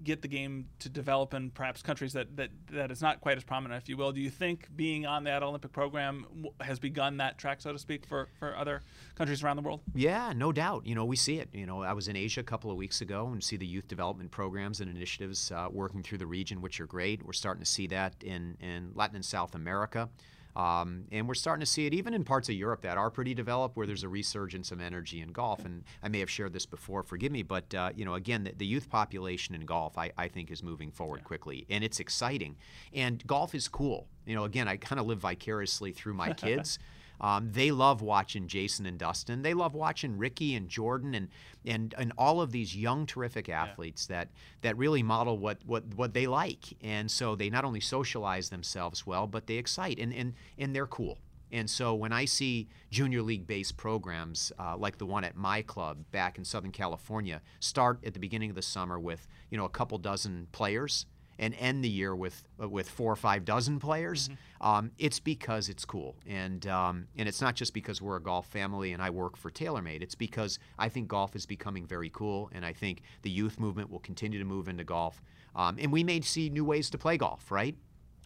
get 0.04 0.22
the 0.22 0.28
game 0.28 0.66
to 0.78 0.88
develop 0.88 1.34
in 1.34 1.50
perhaps 1.50 1.82
countries 1.82 2.12
that, 2.12 2.36
that 2.36 2.50
that 2.70 2.90
is 2.90 3.00
not 3.00 3.20
quite 3.20 3.36
as 3.36 3.44
prominent, 3.44 3.82
if 3.82 3.88
you 3.88 3.96
will. 3.96 4.12
Do 4.12 4.20
you 4.20 4.30
think 4.30 4.68
being 4.76 5.06
on 5.06 5.24
that 5.24 5.42
Olympic 5.42 5.72
program 5.72 6.26
has 6.60 6.78
begun 6.78 7.16
that 7.16 7.38
track, 7.38 7.60
so 7.60 7.72
to 7.72 7.78
speak, 7.78 8.06
for, 8.06 8.28
for 8.38 8.56
other 8.56 8.82
countries 9.14 9.42
around 9.42 9.56
the 9.56 9.62
world? 9.62 9.80
Yeah, 9.94 10.32
no 10.34 10.52
doubt. 10.52 10.86
You 10.86 10.94
know, 10.94 11.04
we 11.04 11.16
see 11.16 11.38
it. 11.38 11.48
You 11.52 11.66
know, 11.66 11.82
I 11.82 11.94
was 11.94 12.08
in 12.08 12.16
Asia 12.16 12.40
a 12.40 12.44
couple 12.44 12.70
of 12.70 12.76
weeks 12.76 13.00
ago 13.00 13.28
and 13.28 13.42
see 13.42 13.56
the 13.56 13.66
youth 13.66 13.88
development 13.88 14.30
programs 14.30 14.80
and 14.80 14.90
initiatives 14.90 15.50
uh, 15.50 15.68
working 15.70 16.02
through 16.02 16.18
the 16.18 16.26
region, 16.26 16.60
which 16.60 16.80
are 16.80 16.86
great. 16.86 17.24
We're 17.24 17.32
starting 17.32 17.62
to 17.62 17.70
see 17.70 17.86
that 17.88 18.14
in, 18.22 18.56
in 18.60 18.92
Latin 18.94 19.16
and 19.16 19.24
South 19.24 19.54
America. 19.54 20.10
Um, 20.56 21.04
and 21.12 21.28
we're 21.28 21.34
starting 21.34 21.60
to 21.60 21.66
see 21.66 21.84
it 21.84 21.92
even 21.92 22.14
in 22.14 22.24
parts 22.24 22.48
of 22.48 22.54
Europe 22.54 22.80
that 22.80 22.96
are 22.96 23.10
pretty 23.10 23.34
developed, 23.34 23.76
where 23.76 23.86
there's 23.86 24.04
a 24.04 24.08
resurgence 24.08 24.72
of 24.72 24.80
energy 24.80 25.20
in 25.20 25.32
golf. 25.32 25.66
And 25.66 25.84
I 26.02 26.08
may 26.08 26.20
have 26.20 26.30
shared 26.30 26.54
this 26.54 26.64
before, 26.64 27.02
forgive 27.02 27.30
me, 27.30 27.42
but 27.42 27.74
uh, 27.74 27.90
you 27.94 28.06
know, 28.06 28.14
again, 28.14 28.44
the, 28.44 28.52
the, 28.56 28.66
youth 28.66 28.88
population 28.88 29.54
in 29.54 29.66
golf, 29.66 29.98
I, 29.98 30.12
I 30.16 30.28
think, 30.28 30.50
is 30.50 30.62
moving 30.62 30.90
forward 30.90 31.20
yeah. 31.20 31.24
quickly, 31.24 31.66
and 31.68 31.84
it's 31.84 32.00
exciting. 32.00 32.56
And 32.94 33.24
golf 33.26 33.54
is 33.54 33.68
cool. 33.68 34.08
You 34.24 34.34
know, 34.34 34.44
again, 34.44 34.66
I 34.66 34.78
kind 34.78 34.98
of 34.98 35.06
live 35.06 35.18
vicariously 35.18 35.92
through 35.92 36.14
my 36.14 36.32
kids. 36.32 36.78
Um, 37.20 37.50
they 37.52 37.70
love 37.70 38.02
watching 38.02 38.46
Jason 38.46 38.86
and 38.86 38.98
Dustin. 38.98 39.42
They 39.42 39.54
love 39.54 39.74
watching 39.74 40.18
Rickie 40.18 40.54
and 40.54 40.68
Jordan 40.68 41.14
and 41.14 41.28
and, 41.64 41.94
and 41.98 42.12
all 42.16 42.40
of 42.40 42.52
these 42.52 42.76
young, 42.76 43.06
terrific 43.06 43.48
athletes 43.48 44.06
yeah. 44.08 44.16
that 44.16 44.28
that 44.62 44.76
really 44.76 45.02
model 45.02 45.38
what, 45.38 45.58
what 45.66 45.84
what 45.94 46.14
they 46.14 46.26
like. 46.26 46.76
And 46.82 47.10
so 47.10 47.34
they 47.34 47.50
not 47.50 47.64
only 47.64 47.80
socialize 47.80 48.50
themselves 48.50 49.06
well, 49.06 49.26
but 49.26 49.46
they 49.46 49.54
excite 49.56 49.98
and 49.98 50.12
and 50.12 50.34
and 50.58 50.74
they're 50.74 50.86
cool. 50.86 51.18
And 51.52 51.70
so 51.70 51.94
when 51.94 52.12
I 52.12 52.24
see 52.24 52.68
junior 52.90 53.22
league 53.22 53.46
based 53.46 53.76
programs 53.76 54.52
uh, 54.58 54.76
like 54.76 54.98
the 54.98 55.06
one 55.06 55.24
at 55.24 55.36
my 55.36 55.62
club 55.62 55.98
back 56.10 56.38
in 56.38 56.44
Southern 56.44 56.72
California 56.72 57.40
start 57.60 58.00
at 58.04 58.14
the 58.14 58.20
beginning 58.20 58.50
of 58.50 58.56
the 58.56 58.62
summer 58.62 58.98
with 58.98 59.28
you 59.50 59.56
know 59.56 59.64
a 59.64 59.70
couple 59.70 59.98
dozen 59.98 60.48
players 60.52 61.06
and 61.38 61.54
end 61.58 61.84
the 61.84 61.88
year 61.88 62.14
with 62.14 62.44
with 62.58 62.88
four 62.88 63.12
or 63.12 63.16
five 63.16 63.44
dozen 63.44 63.78
players, 63.78 64.28
mm-hmm. 64.28 64.66
um, 64.66 64.90
it's 64.98 65.20
because 65.20 65.68
it's 65.68 65.84
cool, 65.84 66.16
and 66.26 66.66
um, 66.66 67.06
and 67.16 67.28
it's 67.28 67.40
not 67.40 67.54
just 67.54 67.74
because 67.74 68.00
we're 68.00 68.16
a 68.16 68.22
golf 68.22 68.46
family 68.46 68.92
and 68.92 69.02
I 69.02 69.10
work 69.10 69.36
for 69.36 69.50
TaylorMade. 69.50 70.02
It's 70.02 70.14
because 70.14 70.58
I 70.78 70.88
think 70.88 71.08
golf 71.08 71.36
is 71.36 71.46
becoming 71.46 71.86
very 71.86 72.10
cool, 72.10 72.50
and 72.52 72.64
I 72.64 72.72
think 72.72 73.02
the 73.22 73.30
youth 73.30 73.58
movement 73.60 73.90
will 73.90 74.00
continue 74.00 74.38
to 74.38 74.44
move 74.44 74.68
into 74.68 74.84
golf, 74.84 75.22
um, 75.54 75.76
and 75.80 75.92
we 75.92 76.04
may 76.04 76.20
see 76.20 76.48
new 76.50 76.64
ways 76.64 76.90
to 76.90 76.98
play 76.98 77.16
golf, 77.16 77.50
right? 77.50 77.76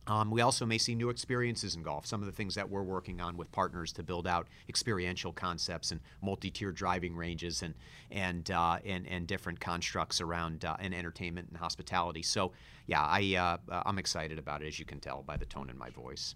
Um, 0.06 0.30
we 0.30 0.40
also 0.40 0.66
may 0.66 0.78
see 0.78 0.94
new 0.94 1.10
experiences 1.10 1.76
in 1.76 1.82
golf. 1.82 2.06
Some 2.06 2.20
of 2.20 2.26
the 2.26 2.32
things 2.32 2.54
that 2.54 2.68
we're 2.68 2.82
working 2.82 3.20
on 3.20 3.36
with 3.36 3.52
partners 3.52 3.92
to 3.92 4.02
build 4.02 4.26
out 4.26 4.48
experiential 4.68 5.32
concepts 5.32 5.90
and 5.90 6.00
multi-tier 6.22 6.72
driving 6.72 7.14
ranges 7.14 7.62
and 7.62 7.74
and 8.10 8.50
uh, 8.50 8.78
and, 8.84 9.06
and 9.06 9.26
different 9.26 9.60
constructs 9.60 10.20
around 10.20 10.64
uh, 10.64 10.76
and 10.80 10.94
entertainment 10.94 11.48
and 11.48 11.56
hospitality. 11.58 12.22
So, 12.22 12.52
yeah, 12.86 13.02
I 13.02 13.58
uh, 13.70 13.82
I'm 13.86 13.98
excited 13.98 14.38
about 14.38 14.62
it, 14.62 14.68
as 14.68 14.78
you 14.78 14.84
can 14.84 15.00
tell 15.00 15.22
by 15.22 15.36
the 15.36 15.46
tone 15.46 15.70
in 15.70 15.78
my 15.78 15.90
voice. 15.90 16.34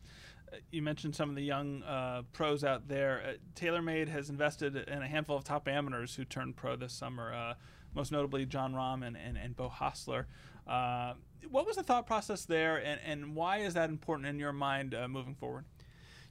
Uh, 0.52 0.56
you 0.70 0.82
mentioned 0.82 1.16
some 1.16 1.30
of 1.30 1.34
the 1.34 1.42
young 1.42 1.82
uh, 1.82 2.22
pros 2.32 2.64
out 2.64 2.86
there. 2.86 3.22
Uh, 3.26 3.32
TaylorMade 3.56 4.08
has 4.08 4.28
invested 4.28 4.76
in 4.76 5.02
a 5.02 5.08
handful 5.08 5.36
of 5.36 5.44
top 5.44 5.66
amateurs 5.66 6.14
who 6.14 6.24
turned 6.24 6.54
pro 6.54 6.76
this 6.76 6.92
summer. 6.92 7.56
most 7.94 8.12
notably, 8.12 8.44
Jon 8.44 8.74
Rahm 8.74 9.04
and, 9.06 9.16
and, 9.16 9.36
and 9.38 9.56
Beau 9.56 9.70
Hossler. 9.70 10.26
Uh, 10.66 11.14
what 11.50 11.66
was 11.66 11.76
the 11.76 11.82
thought 11.82 12.06
process 12.06 12.44
there, 12.44 12.76
and, 12.78 13.00
and 13.04 13.34
why 13.36 13.58
is 13.58 13.74
that 13.74 13.90
important 13.90 14.28
in 14.28 14.38
your 14.38 14.52
mind 14.52 14.94
uh, 14.94 15.06
moving 15.08 15.34
forward? 15.34 15.64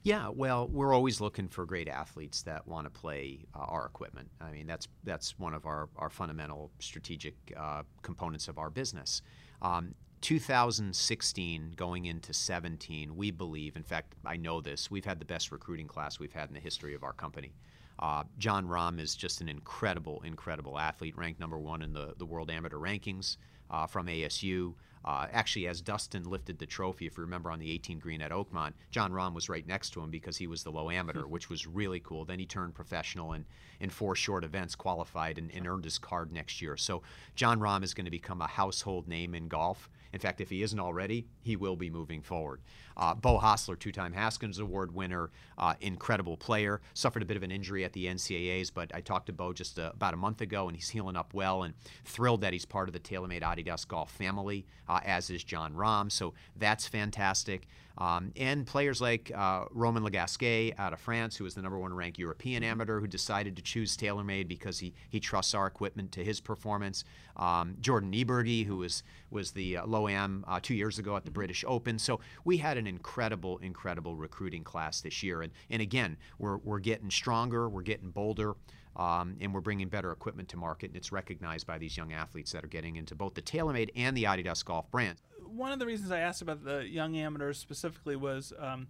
Yeah, 0.02 0.28
well, 0.28 0.68
we're 0.68 0.92
always 0.92 1.22
looking 1.22 1.48
for 1.48 1.64
great 1.64 1.88
athletes 1.88 2.42
that 2.42 2.68
want 2.68 2.86
to 2.86 2.90
play 2.90 3.46
uh, 3.54 3.60
our 3.60 3.86
equipment. 3.86 4.28
I 4.38 4.50
mean, 4.50 4.66
that's 4.66 4.86
that's 5.02 5.38
one 5.38 5.54
of 5.54 5.64
our, 5.64 5.88
our 5.96 6.10
fundamental 6.10 6.70
strategic 6.78 7.34
uh, 7.56 7.84
components 8.02 8.48
of 8.48 8.58
our 8.58 8.68
business. 8.68 9.22
Um, 9.62 9.94
2016 10.20 11.72
going 11.76 12.06
into 12.06 12.32
17, 12.32 13.16
we 13.16 13.30
believe, 13.30 13.76
in 13.76 13.82
fact, 13.82 14.14
I 14.24 14.36
know 14.36 14.60
this, 14.60 14.90
we've 14.90 15.04
had 15.04 15.18
the 15.18 15.24
best 15.24 15.52
recruiting 15.52 15.86
class 15.86 16.18
we've 16.18 16.32
had 16.32 16.48
in 16.48 16.54
the 16.54 16.60
history 16.60 16.94
of 16.94 17.02
our 17.02 17.12
company. 17.12 17.54
Uh, 17.98 18.24
Jon 18.38 18.66
Rahm 18.66 19.00
is 19.00 19.14
just 19.14 19.40
an 19.40 19.48
incredible, 19.48 20.22
incredible 20.24 20.78
athlete, 20.78 21.16
ranked 21.16 21.40
number 21.40 21.58
one 21.58 21.82
in 21.82 21.92
the, 21.92 22.14
the 22.18 22.26
world 22.26 22.50
amateur 22.50 22.78
rankings 22.78 23.36
uh, 23.74 23.86
from 23.86 24.06
ASU. 24.06 24.74
Uh, 25.04 25.26
actually, 25.32 25.66
as 25.66 25.82
Dustin 25.82 26.22
lifted 26.24 26.58
the 26.58 26.64
trophy, 26.64 27.06
if 27.06 27.18
you 27.18 27.24
remember 27.24 27.50
on 27.50 27.58
the 27.58 27.70
18 27.70 27.98
green 27.98 28.22
at 28.22 28.30
Oakmont, 28.30 28.72
Jon 28.90 29.12
Rahm 29.12 29.34
was 29.34 29.50
right 29.50 29.66
next 29.66 29.90
to 29.90 30.00
him 30.00 30.10
because 30.10 30.38
he 30.38 30.46
was 30.46 30.62
the 30.62 30.70
low 30.70 30.88
amateur, 30.88 31.26
which 31.26 31.50
was 31.50 31.66
really 31.66 32.00
cool. 32.00 32.24
Then 32.24 32.38
he 32.38 32.46
turned 32.46 32.74
professional 32.74 33.32
and 33.32 33.44
in 33.80 33.90
four 33.90 34.16
short 34.16 34.44
events 34.44 34.74
qualified 34.74 35.36
and, 35.36 35.50
and 35.52 35.66
earned 35.66 35.84
his 35.84 35.98
card 35.98 36.32
next 36.32 36.62
year. 36.62 36.78
So 36.78 37.02
Jon 37.34 37.60
Rahm 37.60 37.82
is 37.82 37.92
going 37.92 38.06
to 38.06 38.10
become 38.10 38.40
a 38.40 38.46
household 38.46 39.06
name 39.06 39.34
in 39.34 39.48
golf. 39.48 39.90
In 40.14 40.20
fact, 40.20 40.40
if 40.40 40.48
he 40.48 40.62
isn't 40.62 40.78
already, 40.78 41.26
he 41.42 41.56
will 41.56 41.74
be 41.74 41.90
moving 41.90 42.22
forward. 42.22 42.60
Uh, 42.96 43.14
Beau 43.16 43.40
Hossler, 43.40 43.76
two-time 43.76 44.12
Haskins 44.12 44.60
Award 44.60 44.94
winner, 44.94 45.32
uh, 45.58 45.74
incredible 45.80 46.36
player, 46.36 46.80
suffered 46.94 47.20
a 47.20 47.24
bit 47.24 47.36
of 47.36 47.42
an 47.42 47.50
injury 47.50 47.84
at 47.84 47.92
the 47.92 48.06
NCAAs, 48.06 48.70
but 48.72 48.94
I 48.94 49.00
talked 49.00 49.26
to 49.26 49.32
Beau 49.32 49.52
just 49.52 49.76
uh, 49.76 49.90
about 49.92 50.14
a 50.14 50.16
month 50.16 50.40
ago, 50.40 50.68
and 50.68 50.76
he's 50.76 50.88
healing 50.88 51.16
up 51.16 51.34
well, 51.34 51.64
and 51.64 51.74
thrilled 52.04 52.42
that 52.42 52.52
he's 52.52 52.64
part 52.64 52.88
of 52.88 52.92
the 52.92 53.00
TaylorMade 53.00 53.42
Adidas 53.42 53.88
Golf 53.88 54.12
family, 54.12 54.66
uh, 54.88 55.00
as 55.04 55.30
is 55.30 55.42
Jon 55.42 55.74
Rahm. 55.74 56.12
So 56.12 56.32
that's 56.54 56.86
fantastic. 56.86 57.66
Um, 57.96 58.32
and 58.36 58.66
players 58.66 59.00
like 59.00 59.30
uh, 59.34 59.66
Romain 59.70 60.02
Langasque 60.02 60.74
out 60.78 60.92
of 60.92 61.00
France, 61.00 61.36
who 61.36 61.44
was 61.44 61.54
the 61.54 61.62
number 61.62 61.78
one 61.78 61.94
ranked 61.94 62.18
European 62.18 62.62
mm-hmm. 62.62 62.72
amateur, 62.72 63.00
who 63.00 63.06
decided 63.06 63.56
to 63.56 63.62
choose 63.62 63.96
TaylorMade 63.96 64.48
because 64.48 64.78
he, 64.78 64.94
he 65.10 65.20
trusts 65.20 65.54
our 65.54 65.66
equipment 65.66 66.12
to 66.12 66.24
his 66.24 66.40
performance. 66.40 67.04
Um, 67.36 67.76
Jordan 67.80 68.12
Niebrugge, 68.12 68.66
who 68.66 68.78
was, 68.78 69.02
was 69.30 69.52
the 69.52 69.78
uh, 69.78 69.86
low 69.86 70.08
am 70.08 70.44
uh, 70.48 70.60
two 70.60 70.74
years 70.74 70.98
ago 70.98 71.16
at 71.16 71.24
the 71.24 71.30
mm-hmm. 71.30 71.34
British 71.34 71.64
Open. 71.66 71.98
So 71.98 72.20
we 72.44 72.56
had 72.56 72.76
an 72.78 72.86
incredible, 72.86 73.58
incredible 73.58 74.16
recruiting 74.16 74.64
class 74.64 75.00
this 75.00 75.22
year. 75.22 75.42
And, 75.42 75.52
and 75.70 75.80
again, 75.80 76.16
we're, 76.38 76.56
we're 76.58 76.80
getting 76.80 77.10
stronger, 77.10 77.68
we're 77.68 77.82
getting 77.82 78.10
bolder. 78.10 78.54
Um, 78.96 79.36
and 79.40 79.52
we're 79.52 79.60
bringing 79.60 79.88
better 79.88 80.12
equipment 80.12 80.48
to 80.50 80.56
market, 80.56 80.90
and 80.90 80.96
it's 80.96 81.10
recognized 81.10 81.66
by 81.66 81.78
these 81.78 81.96
young 81.96 82.12
athletes 82.12 82.52
that 82.52 82.62
are 82.62 82.68
getting 82.68 82.96
into 82.96 83.14
both 83.14 83.34
the 83.34 83.42
TaylorMade 83.42 83.90
and 83.96 84.16
the 84.16 84.24
Adidas 84.24 84.64
Golf 84.64 84.90
brand 84.90 85.18
one 85.54 85.72
of 85.72 85.78
the 85.78 85.86
reasons 85.86 86.10
I 86.10 86.20
asked 86.20 86.42
about 86.42 86.64
the 86.64 86.86
young 86.86 87.16
amateurs 87.16 87.58
specifically 87.58 88.16
was 88.16 88.52
um, 88.58 88.88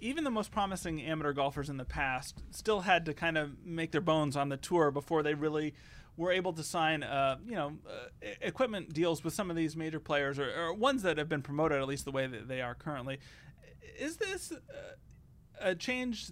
even 0.00 0.24
the 0.24 0.30
most 0.30 0.50
promising 0.50 1.02
amateur 1.02 1.32
golfers 1.32 1.70
in 1.70 1.76
the 1.76 1.84
past 1.84 2.42
still 2.50 2.80
had 2.80 3.06
to 3.06 3.14
kind 3.14 3.38
of 3.38 3.64
make 3.64 3.92
their 3.92 4.00
bones 4.00 4.36
on 4.36 4.48
the 4.48 4.56
tour 4.56 4.90
before 4.90 5.22
they 5.22 5.34
really 5.34 5.74
were 6.16 6.32
able 6.32 6.52
to 6.52 6.62
sign, 6.62 7.02
uh, 7.02 7.38
you 7.46 7.54
know, 7.54 7.78
uh, 7.88 8.26
equipment 8.42 8.92
deals 8.92 9.24
with 9.24 9.32
some 9.32 9.48
of 9.48 9.56
these 9.56 9.76
major 9.76 10.00
players 10.00 10.38
or, 10.38 10.52
or, 10.54 10.74
ones 10.74 11.02
that 11.02 11.16
have 11.16 11.28
been 11.28 11.40
promoted 11.40 11.80
at 11.80 11.86
least 11.86 12.04
the 12.04 12.10
way 12.10 12.26
that 12.26 12.48
they 12.48 12.60
are 12.60 12.74
currently. 12.74 13.18
Is 13.98 14.16
this 14.16 14.52
uh, 14.52 14.56
a 15.60 15.74
change 15.74 16.30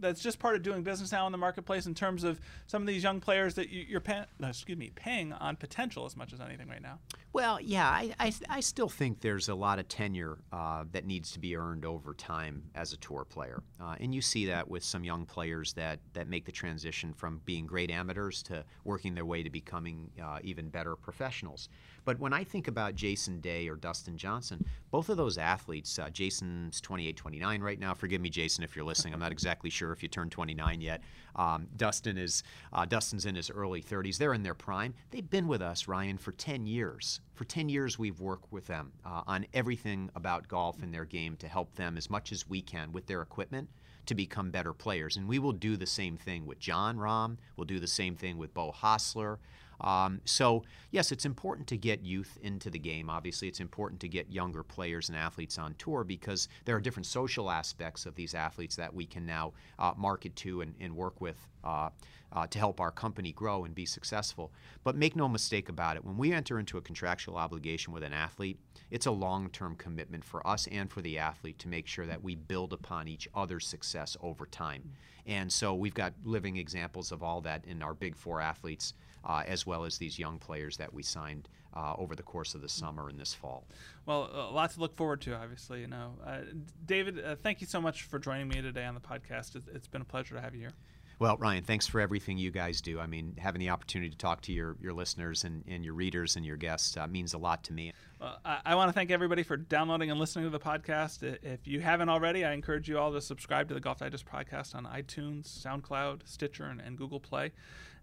that's 0.00 0.20
just 0.20 0.38
part 0.38 0.56
of 0.56 0.62
doing 0.62 0.82
business 0.82 1.12
now 1.12 1.26
in 1.26 1.32
the 1.32 1.38
marketplace 1.38 1.86
in 1.86 1.94
terms 1.94 2.24
of 2.24 2.40
some 2.66 2.82
of 2.82 2.88
these 2.88 3.02
young 3.02 3.20
players 3.20 3.54
that 3.54 3.70
you, 3.70 3.96
are 3.96 4.00
paying, 4.00 4.24
excuse 4.42 4.78
me, 4.78 4.90
paying 4.94 5.32
on 5.32 5.56
potential 5.56 6.06
as 6.06 6.16
much 6.16 6.32
as 6.32 6.40
anything 6.40 6.68
right 6.68 6.82
now? 6.82 6.98
Well, 7.32 7.60
yeah, 7.60 7.88
I, 7.88 8.14
I, 8.18 8.32
I 8.48 8.60
still 8.60 8.88
think 8.88 9.20
there's 9.20 9.48
a 9.48 9.54
lot 9.54 9.78
of 9.78 9.88
tenure 9.88 10.38
uh, 10.52 10.84
that 10.92 11.04
needs 11.04 11.32
to 11.32 11.38
be 11.38 11.56
earned 11.56 11.84
over 11.84 12.14
time 12.14 12.62
as 12.74 12.92
a 12.92 12.96
tour 12.96 13.24
player, 13.24 13.62
uh, 13.80 13.96
and 14.00 14.14
you 14.14 14.20
see 14.20 14.46
that 14.46 14.68
with 14.68 14.82
some 14.82 15.04
young 15.04 15.26
players 15.26 15.72
that 15.74 16.00
that 16.14 16.28
make 16.28 16.44
the 16.44 16.52
transition 16.52 17.12
from 17.12 17.40
being 17.44 17.66
great 17.66 17.90
amateurs 17.90 18.42
to 18.44 18.64
working 18.84 19.14
their 19.14 19.26
way 19.26 19.42
to 19.42 19.50
becoming 19.50 20.10
uh, 20.22 20.38
even 20.42 20.68
better 20.68 20.96
professionals. 20.96 21.68
But 22.04 22.18
when 22.18 22.32
I 22.32 22.42
think 22.42 22.68
about 22.68 22.94
Jason 22.94 23.40
Day 23.40 23.68
or 23.68 23.76
Dustin 23.76 24.16
Johnson, 24.16 24.64
both 24.90 25.10
of 25.10 25.18
those 25.18 25.36
athletes, 25.36 25.98
uh, 25.98 26.08
Jason's 26.08 26.80
28, 26.80 27.16
29 27.16 27.60
right 27.60 27.78
now. 27.78 27.92
Forgive 27.92 28.22
me, 28.22 28.30
Jason, 28.30 28.64
if 28.64 28.74
you're 28.74 28.84
listening. 28.84 29.12
I'm 29.12 29.20
not 29.20 29.30
exactly 29.30 29.68
sure 29.68 29.87
if 29.92 30.02
you 30.02 30.08
turn 30.08 30.30
29 30.30 30.80
yet. 30.80 31.02
Um, 31.36 31.68
Dustin 31.76 32.18
is 32.18 32.42
uh, 32.72 32.84
Dustin's 32.84 33.26
in 33.26 33.34
his 33.34 33.50
early 33.50 33.82
30s. 33.82 34.18
They're 34.18 34.34
in 34.34 34.42
their 34.42 34.54
prime. 34.54 34.94
They've 35.10 35.28
been 35.28 35.46
with 35.46 35.62
us, 35.62 35.88
Ryan, 35.88 36.18
for 36.18 36.32
10 36.32 36.66
years. 36.66 37.20
For 37.34 37.44
10 37.44 37.68
years, 37.68 37.98
we've 37.98 38.20
worked 38.20 38.52
with 38.52 38.66
them 38.66 38.92
uh, 39.04 39.22
on 39.26 39.46
everything 39.54 40.10
about 40.14 40.48
golf 40.48 40.82
and 40.82 40.92
their 40.92 41.04
game 41.04 41.36
to 41.36 41.48
help 41.48 41.74
them 41.74 41.96
as 41.96 42.10
much 42.10 42.32
as 42.32 42.48
we 42.48 42.60
can 42.60 42.92
with 42.92 43.06
their 43.06 43.22
equipment 43.22 43.68
to 44.06 44.14
become 44.14 44.50
better 44.50 44.72
players. 44.72 45.16
And 45.16 45.28
we 45.28 45.38
will 45.38 45.52
do 45.52 45.76
the 45.76 45.86
same 45.86 46.16
thing 46.16 46.46
with 46.46 46.58
Jon 46.58 46.96
Rahm. 46.96 47.36
We'll 47.56 47.66
do 47.66 47.78
the 47.78 47.86
same 47.86 48.16
thing 48.16 48.38
with 48.38 48.54
Beau 48.54 48.72
Hossler. 48.72 49.36
Um, 49.80 50.20
so, 50.24 50.64
yes, 50.90 51.12
it's 51.12 51.24
important 51.24 51.66
to 51.68 51.76
get 51.76 52.02
youth 52.02 52.38
into 52.42 52.70
the 52.70 52.78
game. 52.78 53.08
Obviously, 53.10 53.48
it's 53.48 53.60
important 53.60 54.00
to 54.00 54.08
get 54.08 54.30
younger 54.30 54.62
players 54.62 55.08
and 55.08 55.16
athletes 55.16 55.58
on 55.58 55.74
tour 55.74 56.04
because 56.04 56.48
there 56.64 56.76
are 56.76 56.80
different 56.80 57.06
social 57.06 57.50
aspects 57.50 58.06
of 58.06 58.14
these 58.14 58.34
athletes 58.34 58.76
that 58.76 58.92
we 58.92 59.06
can 59.06 59.24
now 59.24 59.52
uh, 59.78 59.92
market 59.96 60.34
to 60.36 60.60
and, 60.60 60.74
and 60.80 60.94
work 60.94 61.20
with. 61.20 61.36
Uh, 61.64 61.90
uh, 62.32 62.46
to 62.46 62.58
help 62.58 62.80
our 62.80 62.90
company 62.90 63.32
grow 63.32 63.64
and 63.64 63.74
be 63.74 63.86
successful. 63.86 64.52
But 64.84 64.96
make 64.96 65.16
no 65.16 65.28
mistake 65.28 65.68
about 65.68 65.96
it, 65.96 66.04
when 66.04 66.18
we 66.18 66.32
enter 66.32 66.58
into 66.58 66.78
a 66.78 66.82
contractual 66.82 67.36
obligation 67.36 67.92
with 67.92 68.02
an 68.02 68.12
athlete, 68.12 68.58
it's 68.90 69.06
a 69.06 69.10
long 69.10 69.48
term 69.50 69.76
commitment 69.76 70.24
for 70.24 70.46
us 70.46 70.66
and 70.68 70.90
for 70.90 71.00
the 71.00 71.18
athlete 71.18 71.58
to 71.60 71.68
make 71.68 71.86
sure 71.86 72.06
that 72.06 72.22
we 72.22 72.34
build 72.34 72.72
upon 72.72 73.08
each 73.08 73.28
other's 73.34 73.66
success 73.66 74.16
over 74.22 74.46
time. 74.46 74.92
And 75.26 75.52
so 75.52 75.74
we've 75.74 75.94
got 75.94 76.14
living 76.24 76.56
examples 76.56 77.12
of 77.12 77.22
all 77.22 77.40
that 77.42 77.64
in 77.66 77.82
our 77.82 77.94
big 77.94 78.16
four 78.16 78.40
athletes 78.40 78.94
uh, 79.24 79.42
as 79.46 79.66
well 79.66 79.84
as 79.84 79.98
these 79.98 80.18
young 80.18 80.38
players 80.38 80.76
that 80.78 80.92
we 80.92 81.02
signed 81.02 81.48
uh, 81.74 81.94
over 81.98 82.16
the 82.16 82.22
course 82.22 82.54
of 82.54 82.62
the 82.62 82.68
summer 82.68 83.08
and 83.08 83.20
this 83.20 83.34
fall. 83.34 83.66
Well, 84.06 84.30
a 84.32 84.52
lot 84.52 84.70
to 84.70 84.80
look 84.80 84.96
forward 84.96 85.20
to, 85.22 85.34
obviously. 85.34 85.82
You 85.82 85.86
know, 85.88 86.14
uh, 86.24 86.38
David, 86.86 87.22
uh, 87.22 87.36
thank 87.36 87.60
you 87.60 87.66
so 87.66 87.80
much 87.80 88.04
for 88.04 88.18
joining 88.18 88.48
me 88.48 88.62
today 88.62 88.84
on 88.84 88.94
the 88.94 89.00
podcast. 89.00 89.54
It's, 89.54 89.68
it's 89.72 89.86
been 89.86 90.00
a 90.00 90.06
pleasure 90.06 90.34
to 90.34 90.40
have 90.40 90.54
you 90.54 90.60
here. 90.60 90.72
Well, 91.20 91.36
Ryan, 91.36 91.64
thanks 91.64 91.88
for 91.88 92.00
everything 92.00 92.38
you 92.38 92.52
guys 92.52 92.80
do. 92.80 93.00
I 93.00 93.06
mean, 93.08 93.34
having 93.38 93.58
the 93.58 93.70
opportunity 93.70 94.08
to 94.08 94.16
talk 94.16 94.40
to 94.42 94.52
your, 94.52 94.76
your 94.80 94.92
listeners 94.92 95.42
and, 95.42 95.64
and 95.66 95.84
your 95.84 95.94
readers 95.94 96.36
and 96.36 96.46
your 96.46 96.56
guests 96.56 96.96
uh, 96.96 97.08
means 97.08 97.34
a 97.34 97.38
lot 97.38 97.64
to 97.64 97.72
me. 97.72 97.92
Well, 98.20 98.38
I, 98.44 98.60
I 98.66 98.74
want 98.76 98.88
to 98.88 98.92
thank 98.92 99.10
everybody 99.10 99.42
for 99.42 99.56
downloading 99.56 100.12
and 100.12 100.20
listening 100.20 100.44
to 100.44 100.50
the 100.50 100.60
podcast. 100.60 101.24
If 101.42 101.66
you 101.66 101.80
haven't 101.80 102.08
already, 102.08 102.44
I 102.44 102.52
encourage 102.52 102.88
you 102.88 103.00
all 103.00 103.12
to 103.12 103.20
subscribe 103.20 103.66
to 103.66 103.74
the 103.74 103.80
Golf 103.80 103.98
Digest 103.98 104.26
podcast 104.26 104.76
on 104.76 104.84
iTunes, 104.84 105.48
SoundCloud, 105.48 106.20
Stitcher, 106.24 106.66
and, 106.66 106.80
and 106.80 106.96
Google 106.96 107.18
Play. 107.18 107.50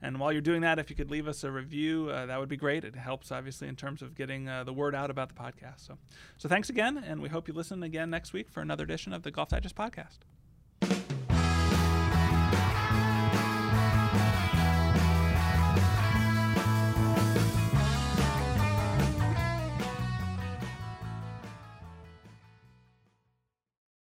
And 0.01 0.19
while 0.19 0.33
you're 0.33 0.41
doing 0.41 0.59
that, 0.61 0.77
if 0.77 0.89
you 0.89 0.95
could 0.97 1.09
leave 1.09 1.25
us 1.25 1.45
a 1.45 1.51
review, 1.51 2.09
uh, 2.09 2.25
that 2.25 2.37
would 2.37 2.49
be 2.49 2.57
great. 2.57 2.83
It 2.83 2.97
helps, 2.97 3.31
obviously, 3.31 3.69
in 3.69 3.77
terms 3.77 4.01
of 4.01 4.13
getting 4.13 4.49
uh, 4.49 4.65
the 4.65 4.73
word 4.73 4.93
out 4.93 5.09
about 5.09 5.29
the 5.29 5.35
podcast. 5.35 5.87
So, 5.87 5.97
so 6.37 6.49
thanks 6.49 6.69
again, 6.69 6.97
and 6.97 7.21
we 7.21 7.29
hope 7.29 7.47
you 7.47 7.53
listen 7.53 7.81
again 7.81 8.09
next 8.09 8.33
week 8.33 8.49
for 8.49 8.59
another 8.59 8.83
edition 8.83 9.13
of 9.13 9.23
the 9.23 9.31
Golf 9.31 9.49
Digest 9.49 9.75
podcast. 9.75 10.17